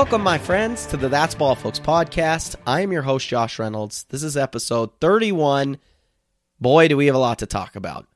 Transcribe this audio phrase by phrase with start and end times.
[0.00, 2.56] Welcome, my friends, to the That's Ball Folks podcast.
[2.66, 4.04] I am your host, Josh Reynolds.
[4.04, 5.76] This is episode 31.
[6.58, 8.06] Boy, do we have a lot to talk about.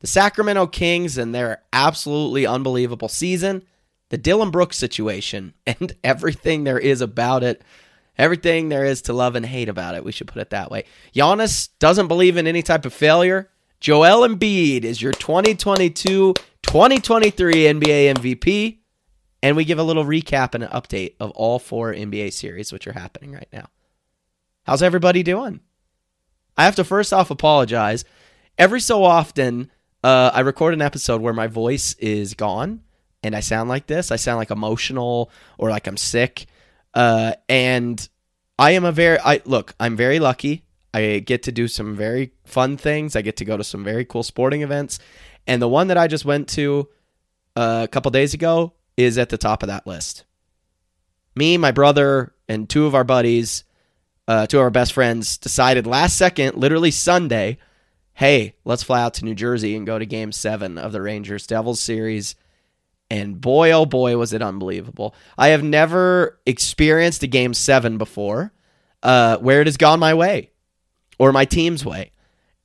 [0.00, 3.62] The Sacramento Kings and their absolutely unbelievable season,
[4.08, 7.62] the Dillon Brooks situation, and everything there is about it.
[8.18, 10.04] Everything there is to love and hate about it.
[10.04, 10.86] We should put it that way.
[11.14, 13.48] Giannis doesn't believe in any type of failure.
[13.78, 18.77] Joel Embiid is your 2022 2023 NBA MVP.
[19.42, 22.86] And we give a little recap and an update of all four NBA series, which
[22.86, 23.68] are happening right now.
[24.64, 25.60] How's everybody doing?
[26.56, 28.04] I have to first off apologize.
[28.58, 29.70] Every so often,
[30.02, 32.82] uh, I record an episode where my voice is gone
[33.22, 34.10] and I sound like this.
[34.10, 36.46] I sound like emotional or like I'm sick.
[36.94, 38.08] Uh, and
[38.58, 40.64] I am a very, I look, I'm very lucky.
[40.92, 43.14] I get to do some very fun things.
[43.14, 44.98] I get to go to some very cool sporting events.
[45.46, 46.88] And the one that I just went to
[47.54, 50.24] uh, a couple days ago is at the top of that list.
[51.36, 53.62] Me, my brother, and two of our buddies,
[54.26, 57.58] uh, two of our best friends, decided last second, literally Sunday,
[58.14, 61.46] hey, let's fly out to New Jersey and go to game seven of the Rangers
[61.46, 62.34] Devils series.
[63.08, 65.14] And boy, oh boy, was it unbelievable.
[65.38, 68.52] I have never experienced a game seven before
[69.04, 70.50] uh, where it has gone my way
[71.20, 72.10] or my team's way.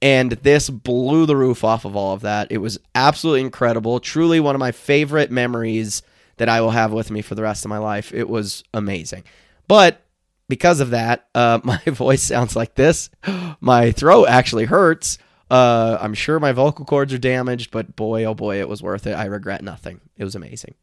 [0.01, 2.51] And this blew the roof off of all of that.
[2.51, 3.99] It was absolutely incredible.
[3.99, 6.01] Truly one of my favorite memories
[6.37, 8.13] that I will have with me for the rest of my life.
[8.13, 9.23] It was amazing.
[9.67, 10.01] But
[10.49, 13.09] because of that, uh, my voice sounds like this.
[13.61, 15.17] My throat actually hurts.
[15.49, 19.05] Uh, I'm sure my vocal cords are damaged, but boy, oh boy, it was worth
[19.05, 19.13] it.
[19.13, 20.01] I regret nothing.
[20.17, 20.73] It was amazing.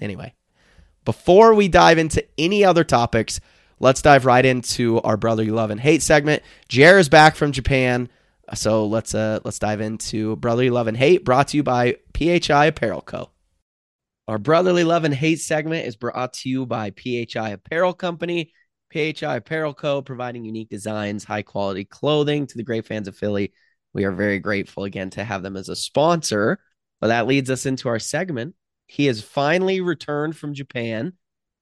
[0.00, 0.34] Anyway,
[1.04, 3.40] before we dive into any other topics,
[3.78, 6.42] let's dive right into our brotherly love and hate segment.
[6.68, 8.08] Jer is back from Japan,
[8.54, 12.66] so let's uh let's dive into brotherly love and hate, brought to you by PHI
[12.66, 13.30] Apparel Co.
[14.30, 18.52] Our brotherly love and hate segment is brought to you by PHI Apparel Company.
[18.92, 20.02] PHI Apparel Co.
[20.02, 23.52] providing unique designs, high quality clothing to the great fans of Philly.
[23.92, 26.60] We are very grateful again to have them as a sponsor.
[27.00, 28.54] But that leads us into our segment.
[28.86, 31.14] He has finally returned from Japan.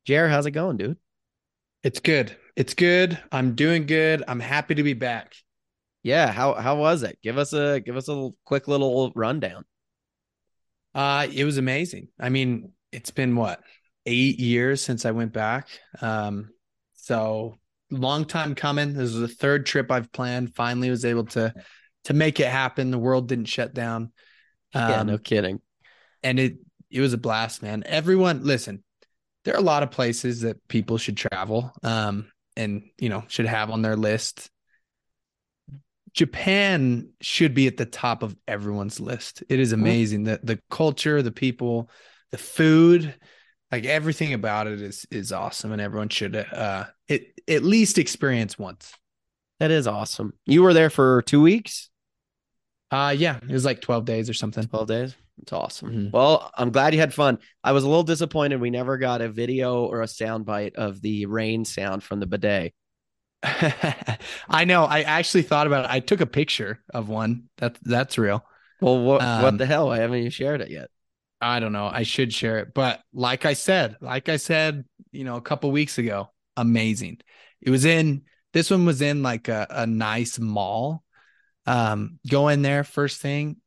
[0.05, 0.99] Jer, how's it going, dude?
[1.83, 2.37] It's good.
[2.55, 3.19] It's good.
[3.33, 4.23] I'm doing good.
[4.29, 5.33] I'm happy to be back.
[6.03, 7.19] Yeah, how how was it?
[7.23, 9.65] Give us a give us a quick little rundown.
[10.95, 12.09] Uh, it was amazing.
[12.19, 13.61] I mean, it's been what
[14.07, 15.69] eight years since I went back.
[16.01, 16.51] Um,
[16.95, 17.59] so
[17.91, 18.95] long time coming.
[18.95, 20.55] This is the third trip I've planned.
[20.55, 21.53] Finally, was able to
[22.05, 22.91] to make it happen.
[22.91, 24.13] The world didn't shut down.
[24.75, 25.61] Um, yeah, no kidding.
[26.23, 26.59] And it
[26.91, 27.83] it was a blast, man.
[27.87, 28.83] Everyone, listen.
[29.45, 33.47] There are a lot of places that people should travel, um, and you know should
[33.47, 34.51] have on their list.
[36.19, 39.45] Japan should be at the top of everyone's list.
[39.49, 41.91] It is amazing that the culture, the people,
[42.33, 43.15] the food,
[43.71, 48.59] like everything about it is is awesome, and everyone should uh it at least experience
[48.59, 48.93] once.
[49.61, 50.33] That is awesome.
[50.45, 51.89] You were there for two weeks.
[52.91, 54.67] Uh yeah, it was like twelve days or something.
[54.67, 55.15] Twelve days.
[55.41, 55.89] It's awesome.
[55.89, 56.11] Mm-hmm.
[56.11, 57.39] Well, I'm glad you had fun.
[57.63, 61.01] I was a little disappointed we never got a video or a sound bite of
[61.01, 62.75] the rain sound from the bidet.
[64.49, 64.85] I know.
[64.85, 65.91] I actually thought about it.
[65.91, 67.45] I took a picture of one.
[67.59, 68.45] That's that's real.
[68.81, 69.91] Well, what um, what the hell?
[69.91, 70.91] I haven't even shared it yet.
[71.41, 71.87] I don't know.
[71.87, 75.71] I should share it, but like I said, like I said, you know, a couple
[75.71, 77.21] weeks ago, amazing.
[77.61, 78.23] It was in
[78.53, 81.05] this one was in like a, a nice mall.
[81.65, 83.59] Um, go in there first thing.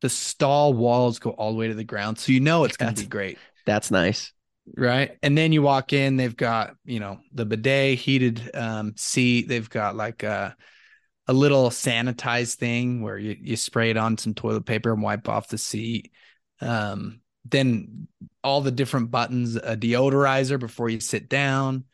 [0.00, 2.92] The stall walls go all the way to the ground, so you know it's gonna
[2.92, 3.38] be great.
[3.66, 4.32] That's nice
[4.76, 5.16] right?
[5.22, 9.48] And then you walk in they've got you know the bidet heated um, seat.
[9.48, 10.56] They've got like a
[11.28, 15.28] a little sanitized thing where you, you spray it on some toilet paper and wipe
[15.28, 16.12] off the seat.
[16.60, 18.08] Um, then
[18.42, 21.84] all the different buttons a deodorizer before you sit down.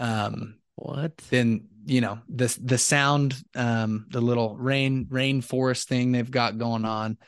[0.00, 1.16] Um, what?
[1.30, 6.84] then you know the the sound um, the little rain rainforest thing they've got going
[6.84, 7.18] on.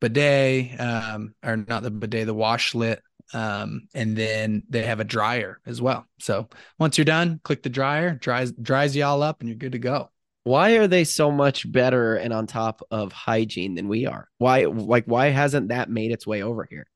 [0.00, 2.98] Bidet um, or not the bidet the washlet
[3.34, 6.06] um, and then they have a dryer as well.
[6.18, 6.48] So
[6.78, 9.78] once you're done, click the dryer, dries dries you all up, and you're good to
[9.78, 10.10] go.
[10.44, 14.28] Why are they so much better and on top of hygiene than we are?
[14.38, 16.86] Why like why hasn't that made its way over here?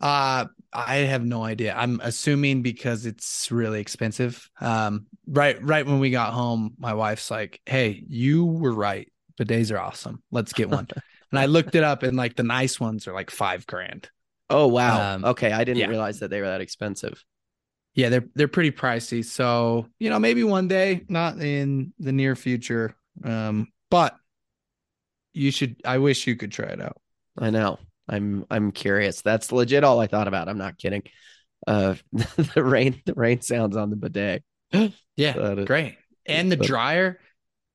[0.00, 1.74] Uh I have no idea.
[1.76, 4.48] I'm assuming because it's really expensive.
[4.60, 9.10] Um, right, right when we got home, my wife's like, "Hey, you were right.
[9.38, 10.22] Bidets are awesome.
[10.30, 10.86] Let's get one."
[11.32, 14.10] and I looked it up, and like the nice ones are like five grand.
[14.50, 15.14] Oh wow.
[15.14, 15.86] Um, okay, I didn't yeah.
[15.86, 17.24] realize that they were that expensive.
[17.94, 19.24] Yeah, they're they're pretty pricey.
[19.24, 22.94] So, you know, maybe one day, not in the near future.
[23.24, 24.16] Um, but
[25.32, 27.00] you should I wish you could try it out.
[27.38, 27.78] I know.
[28.08, 29.22] I'm I'm curious.
[29.22, 30.48] That's legit all I thought about.
[30.48, 31.02] I'm not kidding.
[31.66, 34.42] Uh, the rain, the rain sounds on the bidet.
[35.16, 35.98] Yeah, great.
[36.24, 37.20] And the but- dryer,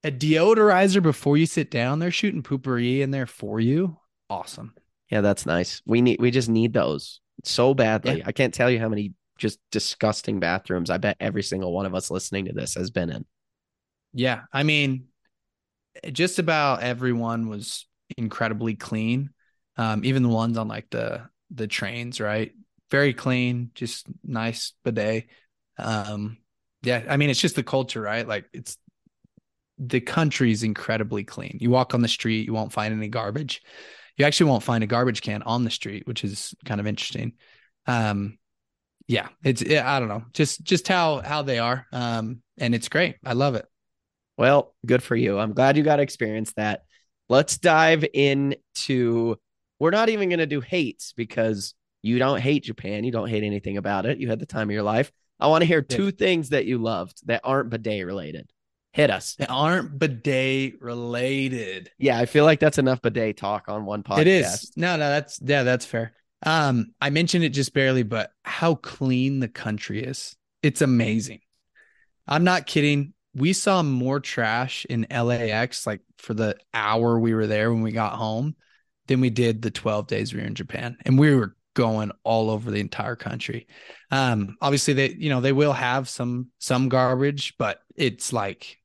[0.04, 2.00] a deodorizer before you sit down.
[2.00, 3.98] They're shooting poopery in there for you.
[4.32, 4.74] Awesome.
[5.16, 5.82] Yeah, that's nice.
[5.86, 8.18] We need, we just need those so badly.
[8.18, 8.26] Yeah.
[8.26, 10.90] I can't tell you how many just disgusting bathrooms.
[10.90, 13.24] I bet every single one of us listening to this has been in.
[14.12, 15.06] Yeah, I mean,
[16.12, 19.30] just about everyone was incredibly clean.
[19.78, 22.52] Um, even the ones on like the the trains, right?
[22.92, 25.28] Very clean, just nice bidet.
[25.78, 26.40] Um,
[26.84, 28.28] yeah, I mean, it's just the culture, right?
[28.28, 28.78] Like it's
[29.78, 31.58] the country's incredibly clean.
[31.62, 33.62] You walk on the street, you won't find any garbage.
[34.18, 37.34] You actually won't find a garbage can on the street, which is kind of interesting.
[37.88, 38.38] Um,
[39.08, 41.86] yeah, it's yeah, I don't know, just just how how they are.
[41.92, 43.18] Um, and it's great.
[43.24, 43.66] I love it.
[44.38, 45.40] Well, good for you.
[45.40, 46.84] I'm glad you got to experience that.
[47.30, 49.38] Let's dive into.
[49.80, 53.04] We're not even going to do hates because you don't hate Japan.
[53.04, 54.20] You don't hate anything about it.
[54.20, 55.12] You had the time of your life.
[55.40, 58.50] I want to hear two things that you loved that aren't bidet related.
[58.96, 59.36] Hit us.
[59.36, 61.92] They aren't bidet related.
[61.98, 64.20] Yeah, I feel like that's enough bidet talk on one podcast.
[64.20, 64.72] It is.
[64.78, 66.14] No, no, that's yeah, that's fair.
[66.46, 70.38] Um, I mentioned it just barely, but how clean the country is.
[70.64, 71.42] It's amazing.
[72.26, 73.12] I'm not kidding.
[73.34, 77.92] We saw more trash in LAX like for the hour we were there when we
[77.92, 78.56] got home
[79.08, 80.96] than we did the 12 days we were in Japan.
[81.06, 83.68] And we were going all over the entire country.
[84.10, 88.80] Um, obviously they, you know, they will have some some garbage, but it's like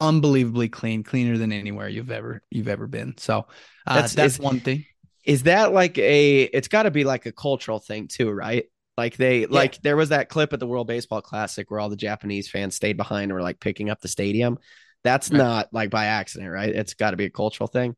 [0.00, 3.16] unbelievably clean, cleaner than anywhere you've ever you've ever been.
[3.18, 3.46] So
[3.86, 4.84] uh, That's- that's, is- one thing.
[5.24, 6.42] Is that like a?
[6.44, 8.64] It's got to be like a cultural thing too, right?
[8.96, 11.96] Like they like there was that clip at the World Baseball Classic where all the
[11.96, 14.58] Japanese fans stayed behind and were like picking up the stadium.
[15.04, 15.36] That's Right.
[15.38, 16.70] not like by accident, right?
[16.74, 17.94] It's got to be a cultural thing.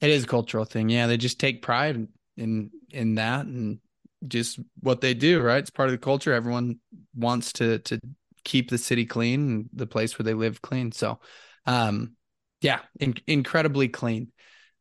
[0.00, 0.88] It is a cultural thing.
[0.88, 2.08] Yeah, they just take pride in
[2.38, 3.78] in, in that and
[4.26, 5.58] just what they do, right?
[5.58, 6.32] It's part of the culture.
[6.32, 6.78] Everyone
[7.14, 8.00] wants to to
[8.44, 10.92] keep the city clean and the place where they live clean.
[10.92, 11.20] So,
[11.66, 12.16] um
[12.60, 14.32] yeah, in, incredibly clean.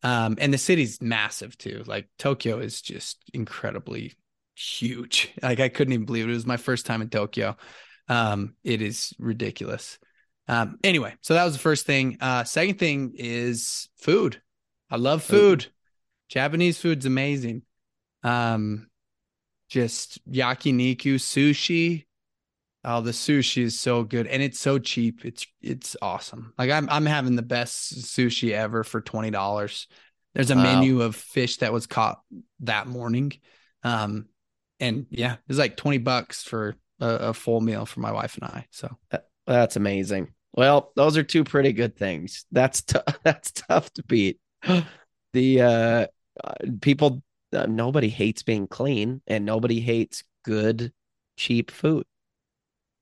[0.03, 1.83] Um and the city's massive too.
[1.85, 4.13] Like Tokyo is just incredibly
[4.55, 5.31] huge.
[5.41, 6.31] Like I couldn't even believe it.
[6.31, 7.57] It was my first time in Tokyo.
[8.07, 9.99] Um it is ridiculous.
[10.47, 12.17] Um anyway, so that was the first thing.
[12.21, 14.41] Uh second thing is food.
[14.89, 15.67] I love food.
[16.29, 17.63] Japanese food's amazing.
[18.23, 18.87] Um,
[19.69, 22.05] just yakiniku sushi.
[22.83, 25.25] Oh, the sushi is so good and it's so cheap.
[25.25, 26.53] It's it's awesome.
[26.57, 29.87] Like I'm I'm having the best sushi ever for twenty dollars.
[30.33, 30.61] There's a Wow.
[30.61, 32.21] menu of fish that was caught
[32.61, 33.33] that morning.
[33.83, 34.27] Um,
[34.79, 38.35] and yeah, it was like twenty bucks for a, a full meal for my wife
[38.35, 38.67] and I.
[38.71, 38.95] So
[39.45, 40.33] That's amazing.
[40.53, 42.45] Well, those are two pretty good things.
[42.51, 44.39] That's t- that's tough to beat.
[45.31, 46.07] The uh,
[46.43, 47.21] uh, people,
[47.53, 50.91] uh, nobody hates being clean, and nobody hates good,
[51.37, 52.03] cheap food.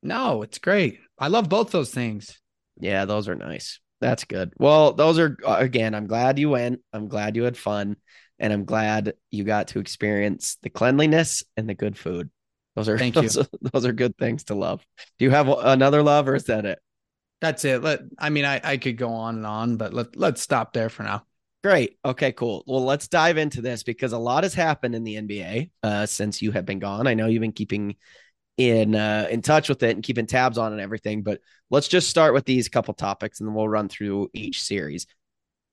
[0.07, 0.99] No, it's great.
[1.19, 2.39] I love both those things.
[2.79, 3.79] Yeah, those are nice.
[3.99, 4.53] That's good.
[4.57, 6.81] Well, those are uh, again, I'm glad you went.
[6.93, 7.97] I'm glad you had fun,
[8.39, 12.29] and I'm glad you got to experience the cleanliness and the good food.
[12.75, 13.23] Those are Thank you.
[13.23, 14.85] those, Are, those are good things to love.
[15.19, 16.79] Do you have another love, or is that it?
[17.41, 17.83] That's it.
[17.83, 20.89] Let I mean I I could go on and on, but let let's stop there
[20.89, 21.23] for now.
[21.63, 21.97] Great.
[22.05, 22.63] Okay, cool.
[22.67, 26.41] Well, let's dive into this because a lot has happened in the NBA uh, since
[26.41, 27.07] you have been gone.
[27.07, 27.95] I know you've been keeping
[28.57, 32.09] in uh, in touch with it and keeping tabs on and everything, but let's just
[32.09, 35.05] start with these couple topics and then we'll run through each series.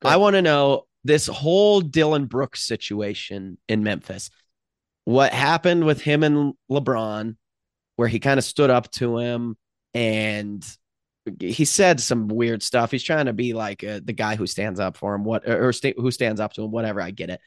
[0.02, 0.08] Good.
[0.08, 4.30] I want to know this whole Dillon Brooks situation in Memphis.
[5.04, 7.36] What happened with him and LeBron,
[7.96, 9.56] where he kind of stood up to him
[9.92, 10.64] and
[11.40, 12.90] he said some weird stuff.
[12.90, 15.72] He's trying to be like uh, the guy who stands up for him, what or
[15.72, 17.00] sta- who stands up to him, whatever.
[17.00, 17.40] I get it,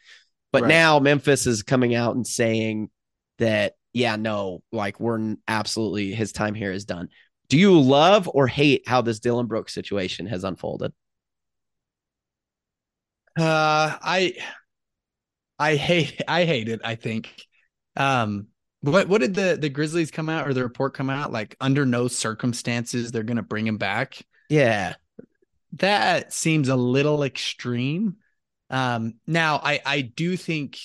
[0.51, 0.69] but Right.
[0.69, 2.89] now Memphis is coming out and saying
[3.37, 7.09] that, yeah, no, like we're absolutely his time here is done.
[7.49, 10.93] Do you love or hate how this Dillon Brooks situation has unfolded?
[13.37, 14.33] Uh I
[15.59, 17.33] I hate I hate it, I think.
[17.95, 18.47] Um
[18.81, 21.85] what what did the the Grizzlies come out or the report come out like under
[21.85, 24.21] no circumstances they're going to bring him back?
[24.49, 24.95] Yeah,
[25.73, 28.17] That seems a little extreme.
[28.69, 30.77] Um now I I do think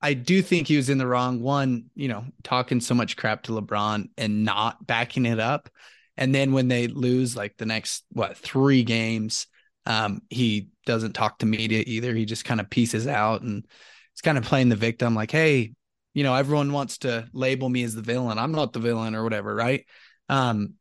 [0.00, 3.42] I do think he was in the wrong one, you know, talking so much crap
[3.44, 5.68] to LeBron and not backing it up.
[6.16, 9.46] And then when they lose like the next what, 3 games,
[9.86, 12.14] um he doesn't talk to media either.
[12.14, 13.66] He just kind of pieces out and
[14.14, 15.74] he's kind of playing the victim like, "Hey,
[16.14, 18.38] you know, everyone wants to label me as the villain.
[18.38, 19.86] I'm not the villain or whatever, right?"
[20.28, 20.74] Um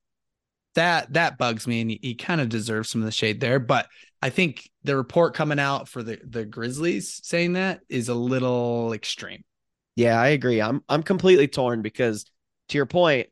[0.78, 3.60] that that bugs me and he, he kind of deserves some of the shade there,
[3.60, 3.88] but
[4.22, 8.94] I think the report coming out for the the Grizzlies saying that is a little
[8.94, 9.44] extreme.
[9.96, 10.62] Yeah, I agree.
[10.62, 12.26] I'm I'm completely torn because
[12.70, 13.28] to your point,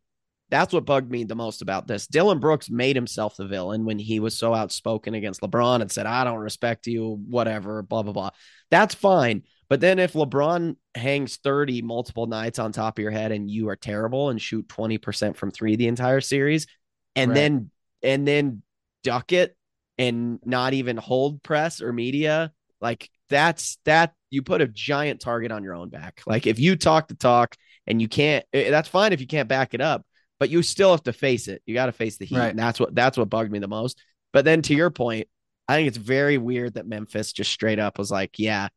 [0.50, 2.08] that's what bugged me the most about this.
[2.08, 6.06] Dillon Brooks made himself the villain when he was so outspoken against LeBron and said,
[6.06, 8.30] I don't respect you, whatever, blah, blah, blah.
[8.70, 9.44] That's fine.
[9.70, 13.70] But then if LeBron hangs 30 multiple nights on top of your head and you
[13.70, 16.68] are terrible and shoot 20% from three the entire series,
[17.16, 17.36] and Right.
[17.36, 17.72] then
[18.04, 18.62] and then
[19.04, 19.56] duck it
[19.98, 25.52] and not even hold press or media, like that's that you put a giant target
[25.52, 26.22] on your own back.
[26.28, 27.56] Like if you talk the talk
[27.88, 30.06] and you can't, eh, that's fine if you can't back it up,
[30.40, 31.62] but you still have to face it.
[31.66, 32.50] You got to face the heat, Right.
[32.50, 33.98] and that's what that's what bugged me the most.
[34.34, 35.28] But then to your point,
[35.68, 38.68] I think it's very weird that Memphis just straight up was like, yeah.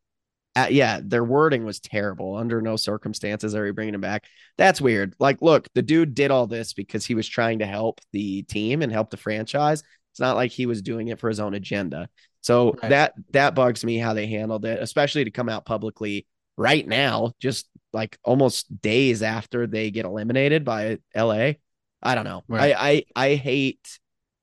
[0.56, 2.34] Uh, yeah, their wording was terrible.
[2.36, 4.24] Under no circumstances are we bringing him back.
[4.56, 5.14] That's weird.
[5.20, 8.82] Like, look, the dude did all this because he was trying to help the team
[8.82, 9.82] and help the franchise.
[10.12, 12.08] It's not like he was doing it for his own agenda.
[12.40, 12.88] So Right.
[12.90, 16.26] that that bugs me how they handled it, especially to come out publicly
[16.56, 21.52] right now, just like almost days after they get eliminated by LA.
[22.02, 22.42] I don't know.
[22.48, 22.74] Right.
[22.76, 23.98] I, I I hate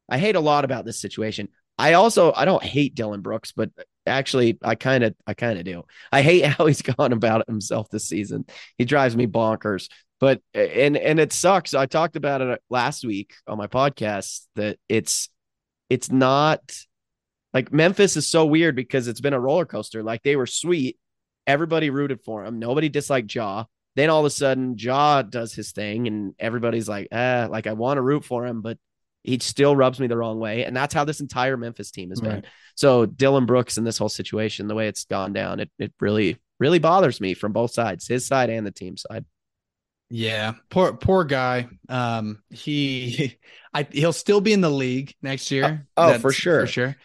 [0.10, 1.50] I hate a lot about this situation.
[1.78, 3.72] I also I don't hate Dillon Brooks, but
[4.06, 5.84] actually I kind of I kind of do.
[6.12, 8.46] I hate how he's gone about himself this season.
[8.78, 9.90] He drives me bonkers.
[10.20, 11.74] But and and it sucks.
[11.74, 15.30] I talked about it last week on my podcast that it's
[15.90, 16.62] it's not
[17.54, 20.04] like Memphis is so weird because it's been a roller coaster.
[20.04, 20.98] Like they were sweet.
[21.48, 22.60] Everybody rooted for him.
[22.60, 23.66] Nobody disliked Ja.
[23.96, 27.74] Then all of a sudden, Ja does his thing, and everybody's like, ah, like I
[27.74, 28.78] want to root for him, but
[29.26, 30.66] he still rubs me the wrong way.
[30.66, 32.32] And that's how this entire Memphis team has been.
[32.32, 32.46] Right.
[32.76, 36.38] So Dillon Brooks and this whole situation, the way it's gone down, it it really,
[36.60, 39.26] really bothers me from both sides, his side and the team side.
[40.10, 41.68] Yeah, poor poor guy.
[41.90, 43.38] Um, he,
[43.74, 45.88] I he'll still be in the league next year.
[45.98, 46.62] oh, That's for sure.
[46.62, 46.96] for sure.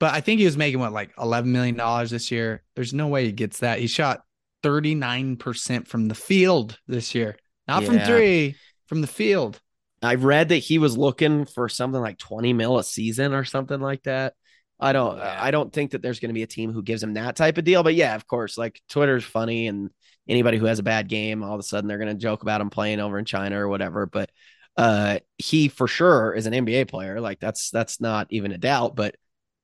[0.00, 2.62] But I think he was making what like eleven million dollars this year.
[2.74, 3.78] There's no way he gets that.
[3.78, 4.22] He shot
[4.62, 7.36] thirty nine percent from the field this year,
[7.68, 9.60] not from three, from the field.
[10.02, 13.80] I read that he was looking for something like 20 mil a season or something
[13.80, 14.34] like that.
[14.78, 15.38] I don't Yeah.
[15.38, 17.58] I don't think that there's going to be a team who gives him that type
[17.58, 19.90] of deal, but yeah, of course, like Twitter's funny and
[20.28, 22.60] anybody who has a bad game all of a sudden they're going to joke about
[22.60, 24.30] him playing over in China or whatever, but
[24.76, 28.96] uh he for sure is an NBA player, like that's that's not even a doubt,
[28.96, 29.16] but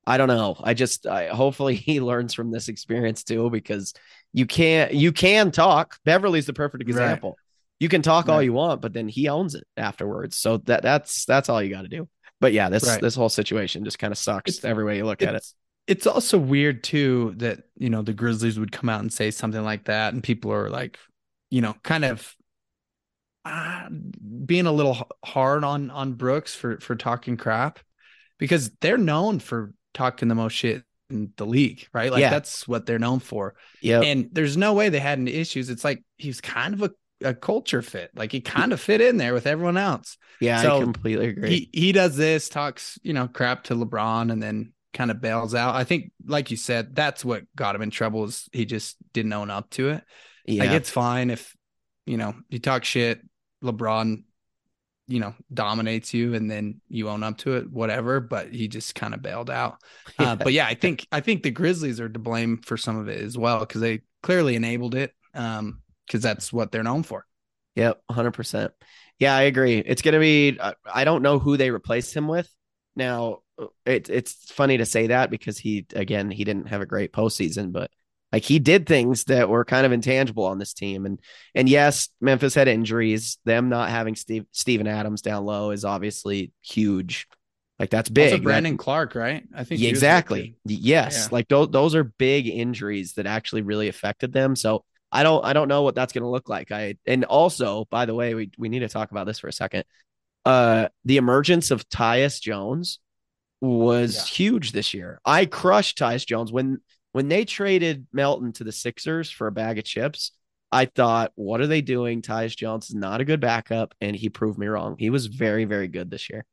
[0.07, 0.55] I don't know.
[0.63, 3.93] I just I, hopefully he learns from this experience too because
[4.33, 5.97] you can't you can talk.
[6.05, 6.81] Beverley's the perfect
[7.33, 7.37] Right.
[7.79, 10.37] You can talk all you want, but then he owns it afterwards.
[10.37, 12.07] So that that's that's all you got to do.
[12.39, 13.01] But yeah, this Right.
[13.01, 15.45] this whole situation just kind of sucks It's- every way you look at it.
[15.87, 19.63] It's also weird too that you know the Grizzlies would come out and say something
[19.63, 20.99] like that, and people are like,
[21.49, 22.35] you know, kind of
[23.45, 23.87] uh,
[24.45, 27.79] being a little hard on on Brooks for for talking crap
[28.37, 32.11] because they're known for talking the most shit in the league, right?
[32.11, 32.29] Like Yeah.
[32.29, 33.55] that's what they're known for.
[33.81, 35.69] Yeah, And there's no way they had any issues.
[35.69, 36.91] It's like he was kind of a,
[37.23, 38.11] a culture fit.
[38.15, 40.17] Like he kind of fit in there with everyone else.
[40.39, 41.49] yeah, I completely agree.
[41.49, 45.53] He he does this, talks, you know, crap to LeBron and then kind of bails
[45.55, 45.75] out.
[45.75, 49.33] I think, like you said, that's what got him in trouble is he just didn't
[49.33, 50.03] own up to it.
[50.45, 51.55] yeah, Like it's fine if,
[52.05, 53.21] you know, you talk shit,
[53.63, 54.23] LeBron,
[55.07, 58.19] you know, dominates you and then you own up to it, whatever.
[58.19, 59.77] But he just kind of bailed out.
[60.19, 63.07] Uh, but yeah, I think I think the Grizzlies are to blame for some of
[63.07, 65.13] it as well because they clearly enabled it.
[65.35, 67.25] Um, because that's what they're known for.
[67.75, 68.71] Yep, hundred percent.
[69.19, 69.77] Yeah, I agree.
[69.77, 70.57] It's gonna be.
[70.59, 72.49] I- I don't know who they replaced him with.
[72.95, 76.85] Now, uh, it, it's funny to say that because he again he didn't have a
[76.87, 77.91] great postseason, but
[78.31, 81.05] like he did things that were kind of intangible on this team.
[81.05, 81.19] And
[81.55, 83.37] and yes, Memphis had injuries.
[83.45, 87.27] Them not having Steve Steven Adams down low is obviously huge.
[87.79, 88.25] Like that's big.
[88.25, 89.43] Also, That- Brandon Clarke, right?
[89.55, 90.55] I think Yeah, he was good, exactly.
[90.65, 91.35] Yes, Yeah.
[91.35, 94.55] like those those are big injuries that actually really affected them.
[94.55, 96.71] So I don't I don't know what that's going to look like.
[96.71, 99.53] I and also by the way, we we need to talk about this for a
[99.53, 99.85] second.
[100.45, 102.99] Uh, the emergence of Tyus Jones
[103.61, 104.23] was Yeah.
[104.23, 105.19] huge this year.
[105.25, 106.79] I crushed Tyus Jones when
[107.13, 110.31] when they traded Melton to the Sixers for a bag of chips.
[110.71, 112.21] I thought, what are they doing?
[112.21, 114.97] Tyus Jones is not a good backup, and he proved me wrong.
[114.99, 116.45] He was very, very good this year.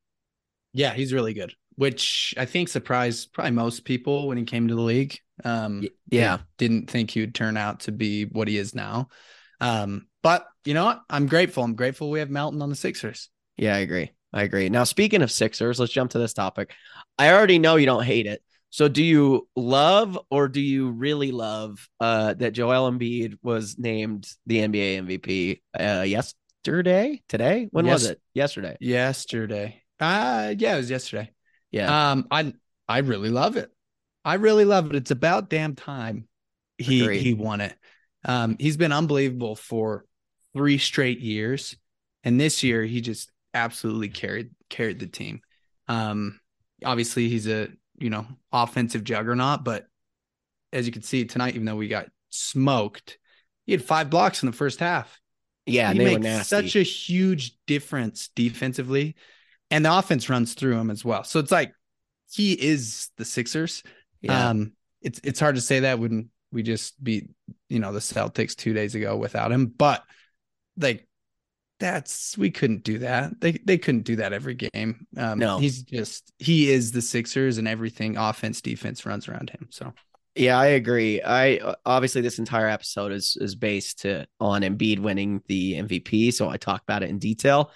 [0.72, 4.74] Yeah, he's really good, which I think surprised probably most people when he came to
[4.74, 5.18] the league.
[5.44, 6.38] Um, yeah.
[6.58, 9.08] didn't think he would turn out to be what he is now.
[9.60, 11.02] Um, but you know what?
[11.10, 11.64] I'm grateful.
[11.64, 13.28] I'm grateful we have Melton on the Sixers.
[13.56, 14.10] Yeah, I agree.
[14.32, 14.68] I agree.
[14.68, 16.72] Now, speaking of Sixers, let's jump to this topic.
[17.18, 18.42] I already know you don't hate it.
[18.70, 24.28] So, do you love or do you really love uh, that Joel Embiid was named
[24.46, 27.22] the NBA MVP uh, yesterday?
[27.28, 27.68] Today?
[27.70, 28.20] When was it?
[28.34, 28.76] Yesterday.
[28.80, 29.84] Yesterday.
[30.00, 31.30] Uh yeah, it was yesterday.
[31.74, 32.12] Yeah.
[32.12, 32.54] Um, I
[32.88, 33.70] I really love it.
[34.24, 34.96] I really love it.
[34.96, 36.28] It's about damn time
[36.78, 37.20] he Agreed.
[37.22, 37.74] he won it.
[38.24, 40.04] Um, he's been unbelievable for
[40.54, 41.76] three straight years,
[42.22, 45.40] and this year he just absolutely carried carried the team.
[45.88, 46.38] Um,
[46.84, 49.86] obviously he's a you know offensive juggernaut, but
[50.72, 53.18] as you can see tonight, even though we got smoked,
[53.66, 55.20] he had five blocks in the first half.
[55.66, 56.56] Yeah, he they were makes nasty.
[56.56, 59.16] such a huge difference defensively,
[59.74, 61.24] and the offense runs through him as well.
[61.24, 61.72] So it's like
[62.32, 63.82] he is the Sixers.
[64.20, 64.50] yeah.
[64.50, 67.28] Um, it's it's hard to say that when we just beat
[67.68, 70.02] you know the Celtics two days ago without him, but
[70.78, 71.06] like
[71.80, 73.40] that's we couldn't do that.
[73.40, 75.06] They they couldn't do that every game.
[75.16, 75.58] Um, No.
[75.58, 79.66] he's just he is the Sixers and everything offense defense runs around him.
[79.70, 79.92] So
[80.36, 81.20] Yeah, I agree.
[81.20, 86.48] I obviously this entire episode is is based to on Embiid winning the MVP, so
[86.48, 87.72] I talk about it in detail.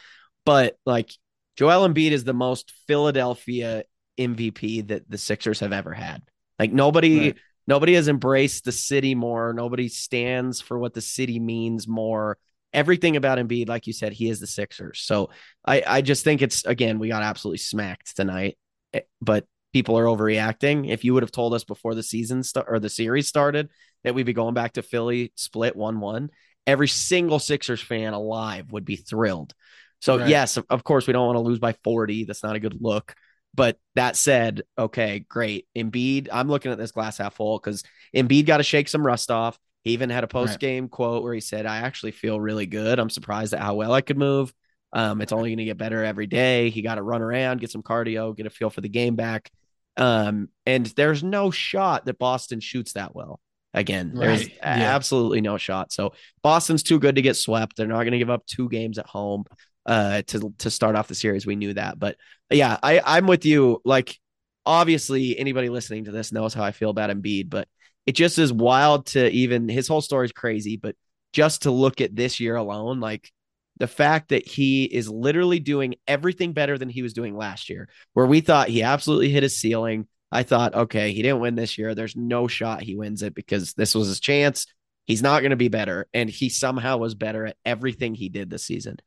[0.47, 1.13] But like
[1.59, 3.83] Joel Embiid is the most Philadelphia
[4.17, 6.23] MVP that the Sixers have ever had.
[6.57, 7.37] Like nobody Right.
[7.67, 9.53] nobody has embraced the city more.
[9.53, 12.39] Nobody stands for what the city means more.
[12.73, 15.01] Everything about Embiid, like you said, he is the Sixers.
[15.01, 15.31] So
[15.65, 18.57] I I just think it's again we got absolutely smacked tonight.
[18.95, 20.89] Eh, But people are overreacting.
[20.89, 23.69] If you would have told us before the season start or the series started
[24.05, 26.31] that we'd be going back to Philly split 1-1,
[26.69, 29.55] every single Sixers fan alive would be thrilled.
[30.01, 30.29] So Right.
[30.29, 32.25] yes, of- course we don't want to lose by 40.
[32.25, 33.15] That's not a good look.
[33.55, 35.67] But that said, okay, great.
[35.77, 37.83] Embiid, I'm looking at this glass half full because
[38.15, 39.59] Embiid got to shake some rust off.
[39.83, 42.99] He even had a post game quote where he said, I actually feel really good.
[42.99, 44.53] I'm surprised at how well I could move.
[44.93, 46.71] Um, it's only going to get better every day.
[46.71, 49.51] He got to run around, get some cardio, get a feel for the game back.
[49.97, 53.41] Um, and there's no shot that Boston shoots that well.
[53.75, 54.55] Again, there's Yeah.
[54.65, 55.93] absolutely no shot.
[55.93, 57.77] So Boston's too good to get swept.
[57.77, 59.45] They're not going to give up two games at home
[59.89, 61.47] uh to to start off the series.
[61.47, 61.99] We knew that.
[61.99, 62.17] But
[62.51, 63.81] yeah, I I'm with you.
[63.85, 64.17] Like
[64.65, 67.67] obviously anybody listening to this knows how I feel about Embiid, but
[68.07, 70.95] it just is wild to even his whole story is crazy, but
[71.33, 73.31] just to look at this year alone, like
[73.79, 77.89] the fact that he is literally doing everything better than he was doing last year,
[78.13, 80.07] where we thought he absolutely hit his ceiling.
[80.31, 81.95] I thought, okay, he didn't win this year.
[81.95, 84.67] There's no shot he wins it because this was his chance.
[85.07, 86.07] He's not going to be better.
[86.13, 88.99] And he somehow was better at everything he did this season,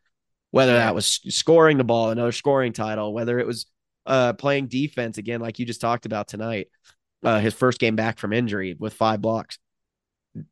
[0.52, 3.66] whether that was scoring the ball, another scoring title, whether it was
[4.06, 6.68] uh, playing defense again, like you just talked about tonight,
[7.24, 9.58] uh, his first game back from injury with five blocks.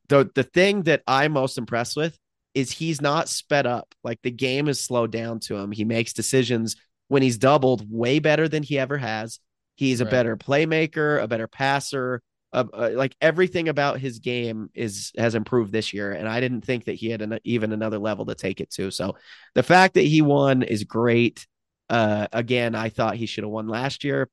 [0.08, 2.18] The, the thing that I'm most impressed with
[2.54, 3.94] is he's not sped up.
[4.02, 5.72] Like the game is slowed down to him.
[5.72, 6.76] He makes decisions
[7.08, 9.38] when he's doubled way better than he ever has.
[9.76, 10.10] He's a Right.
[10.10, 12.22] better playmaker, a better passer.
[12.52, 16.62] Uh, uh, like everything about his game is has improved this year, and I didn't
[16.62, 18.90] think that he had an, even another level to take it to.
[18.90, 19.16] So
[19.54, 21.46] the fact that he won is great.
[21.88, 24.28] Uh, again, I thought he should have won last year,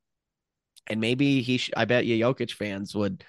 [0.88, 1.58] and maybe he.
[1.58, 3.23] Sh- I bet you Jokic fans would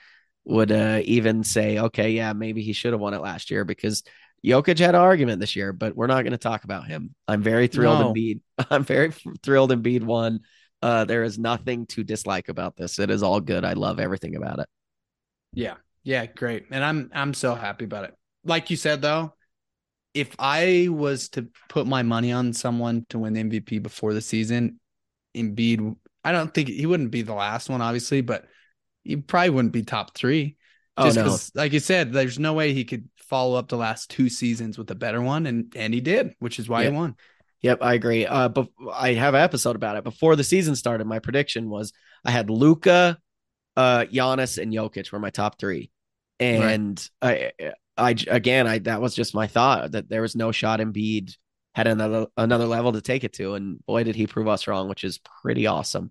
[0.44, 4.02] would uh, even say, okay, yeah, maybe he should have won it last year because
[4.44, 7.14] Jokic had an argument this year, but we're not going to talk about him.
[7.26, 8.12] I'm very thrilled No.
[8.14, 8.40] Embiid.
[8.70, 10.40] I'm very f- thrilled Embiid won.
[10.80, 12.98] Uh, there is nothing to dislike about this.
[12.98, 13.64] It is all good.
[13.64, 14.68] I love everything about it.
[15.52, 15.74] Yeah.
[16.02, 16.66] Yeah, great.
[16.70, 18.14] And I'm I'm so happy about it.
[18.44, 19.34] Like you said though,
[20.14, 24.20] if I was to put my money on someone to win the MVP before the
[24.20, 24.80] season,
[25.36, 28.46] Embiid, I don't think he wouldn't be the last one, obviously, but
[29.04, 30.56] he probably wouldn't be top three.
[30.96, 33.76] Oh Just no, 'cause, like you said, there's no way he could follow up the
[33.76, 36.90] last two seasons with a better one, and and he did, which is why Yeah.
[36.90, 37.16] he won.
[37.62, 38.24] Yep, I agree.
[38.26, 40.04] Uh, but I have an episode about it.
[40.04, 41.92] Before the season started, my prediction was
[42.24, 43.18] I had Luka,
[43.78, 45.92] uh, Giannis, and Jokic were my top three,
[46.40, 47.52] and I,
[47.96, 51.36] I again, I that was just my thought that there was no shot Embiid
[51.76, 54.88] had another another level to take it to, and boy, did he prove us wrong,
[54.88, 56.10] which is pretty awesome.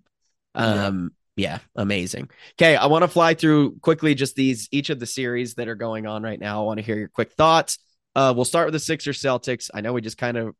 [0.54, 2.30] Um, yeah, amazing.
[2.54, 5.74] Okay, I want to fly through quickly just these each of the series that are
[5.74, 6.62] going on right now.
[6.62, 7.78] I want to hear your quick thoughts.
[8.14, 9.68] Uh, we'll start with the Sixers Celtics.
[9.74, 10.56] I know we just kind of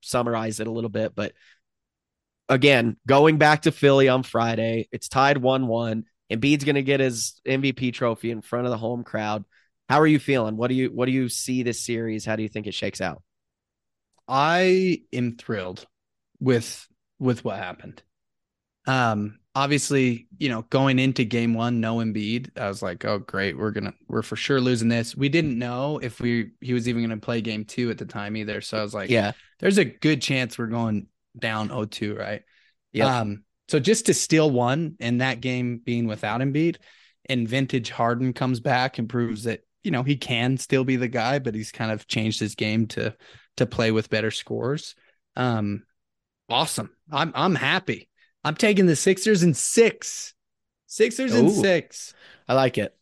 [0.00, 1.32] summarized it a little bit, but
[2.48, 6.04] again, going back to Philly on Friday, it's tied 1 1.
[6.32, 9.44] Embiid's going to get his MVP trophy in front of the home crowd.
[9.88, 10.56] How are you feeling?
[10.56, 12.24] What do you what do you see this series?
[12.24, 13.22] How do you think it shakes out?
[14.28, 15.86] I am thrilled
[16.40, 16.86] with
[17.18, 18.02] with what happened.
[18.86, 23.56] Um, obviously, you know, going into game one, no Embiid, I was like, oh great,
[23.56, 25.16] we're gonna we're for sure losing this.
[25.16, 28.36] We didn't know if we he was even gonna play game two at the time
[28.36, 28.60] either.
[28.60, 29.32] So I was like, Yeah.
[29.60, 32.42] there's a good chance we're going down 0-2, right?
[32.92, 33.20] Yeah.
[33.20, 36.76] Um, so just to steal one and that game being without Embiid
[37.24, 41.08] and vintage Harden comes back and proves that, you know, he can still be the
[41.08, 43.16] guy, but he's kind of changed his game to
[43.56, 44.94] to play with better scores.
[45.36, 45.84] Um,
[46.50, 46.90] awesome.
[47.10, 48.10] I'm I'm happy.
[48.44, 50.34] I'm taking the Sixers in six.
[50.86, 52.12] Sixers in six.
[52.46, 52.94] I like it.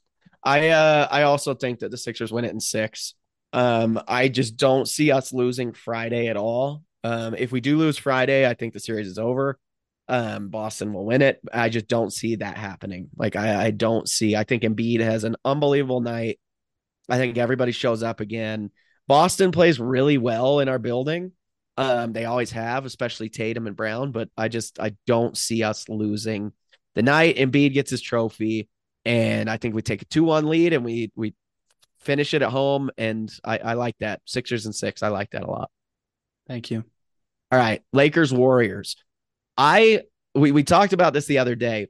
[0.44, 3.14] I uh I also think that the Sixers win it in six.
[3.52, 6.85] Um, I just don't see us losing Friday at all.
[7.02, 9.59] Um, if we do lose Friday, I think the series is over.
[10.11, 11.40] Um, Boston will win it.
[11.53, 13.11] I just don't see that happening.
[13.16, 14.35] Like I, I don't see.
[14.35, 16.40] I think Embiid has an unbelievable night.
[17.09, 18.73] I think everybody shows up again.
[19.07, 21.31] Boston plays really well in our building.
[21.77, 24.11] Um, they always have, especially Tatum and Brown.
[24.11, 26.53] But I just I don't see us losing
[26.96, 27.37] the night.
[27.37, 28.68] Embiid gets his trophy,
[29.05, 31.35] and I think we take a two one lead and we we
[32.01, 32.90] finish it at home.
[32.99, 35.05] And I, I like that Sixers and six.
[35.05, 35.70] I like that a lot.
[36.49, 36.83] Thank you.
[37.53, 38.96] All right, Lakers Warriors.
[39.61, 41.88] I we we talked about this the other day.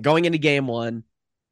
[0.00, 1.04] Going into game one,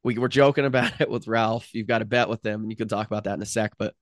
[0.03, 1.69] we were joking about it with Ralph.
[1.73, 3.73] You've got to bet with them, and you can talk about that in a sec.
[3.77, 3.93] But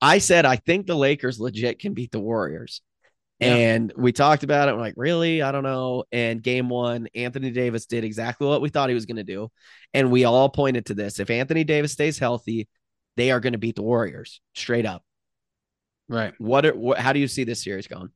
[0.00, 2.82] I said I think the Lakers legit can beat the Warriors.
[3.40, 3.48] Yeah.
[3.48, 4.76] And we talked about it.
[4.76, 5.42] We're like, really?
[5.42, 6.04] I don't know.
[6.12, 9.50] And game one, Anthony Davis did exactly what we thought he was going to do.
[9.92, 11.18] And we all pointed to this.
[11.18, 12.68] If Anthony Davis stays healthy,
[13.16, 15.02] they are going to beat the Warriors straight up.
[16.08, 16.32] Right.
[16.38, 18.10] What, are, what how do you see this series going?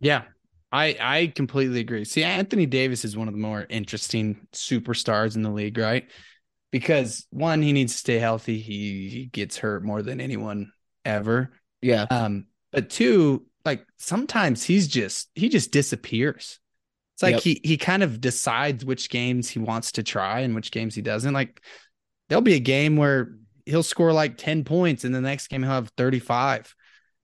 [0.00, 0.22] Yeah.
[0.72, 2.04] I I completely agree.
[2.04, 6.08] See, Anthony Davis is one of the more interesting superstars in the league, right?
[6.70, 8.58] Because one, he needs to stay healthy.
[8.58, 10.72] He he gets hurt more than anyone
[11.04, 11.50] ever.
[11.82, 12.06] Yeah.
[12.10, 16.60] Um, but two, like sometimes he's just he just disappears.
[17.14, 17.42] It's like yep.
[17.42, 21.02] he he kind of decides which games he wants to try and which games he
[21.02, 21.34] doesn't.
[21.34, 21.60] Like
[22.28, 23.32] there'll be a game where
[23.66, 26.74] he'll score like 10 points and the next game he'll have 35.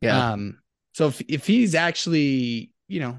[0.00, 0.32] Yeah.
[0.32, 0.59] Um,
[0.92, 3.18] so if, if he's actually, you know,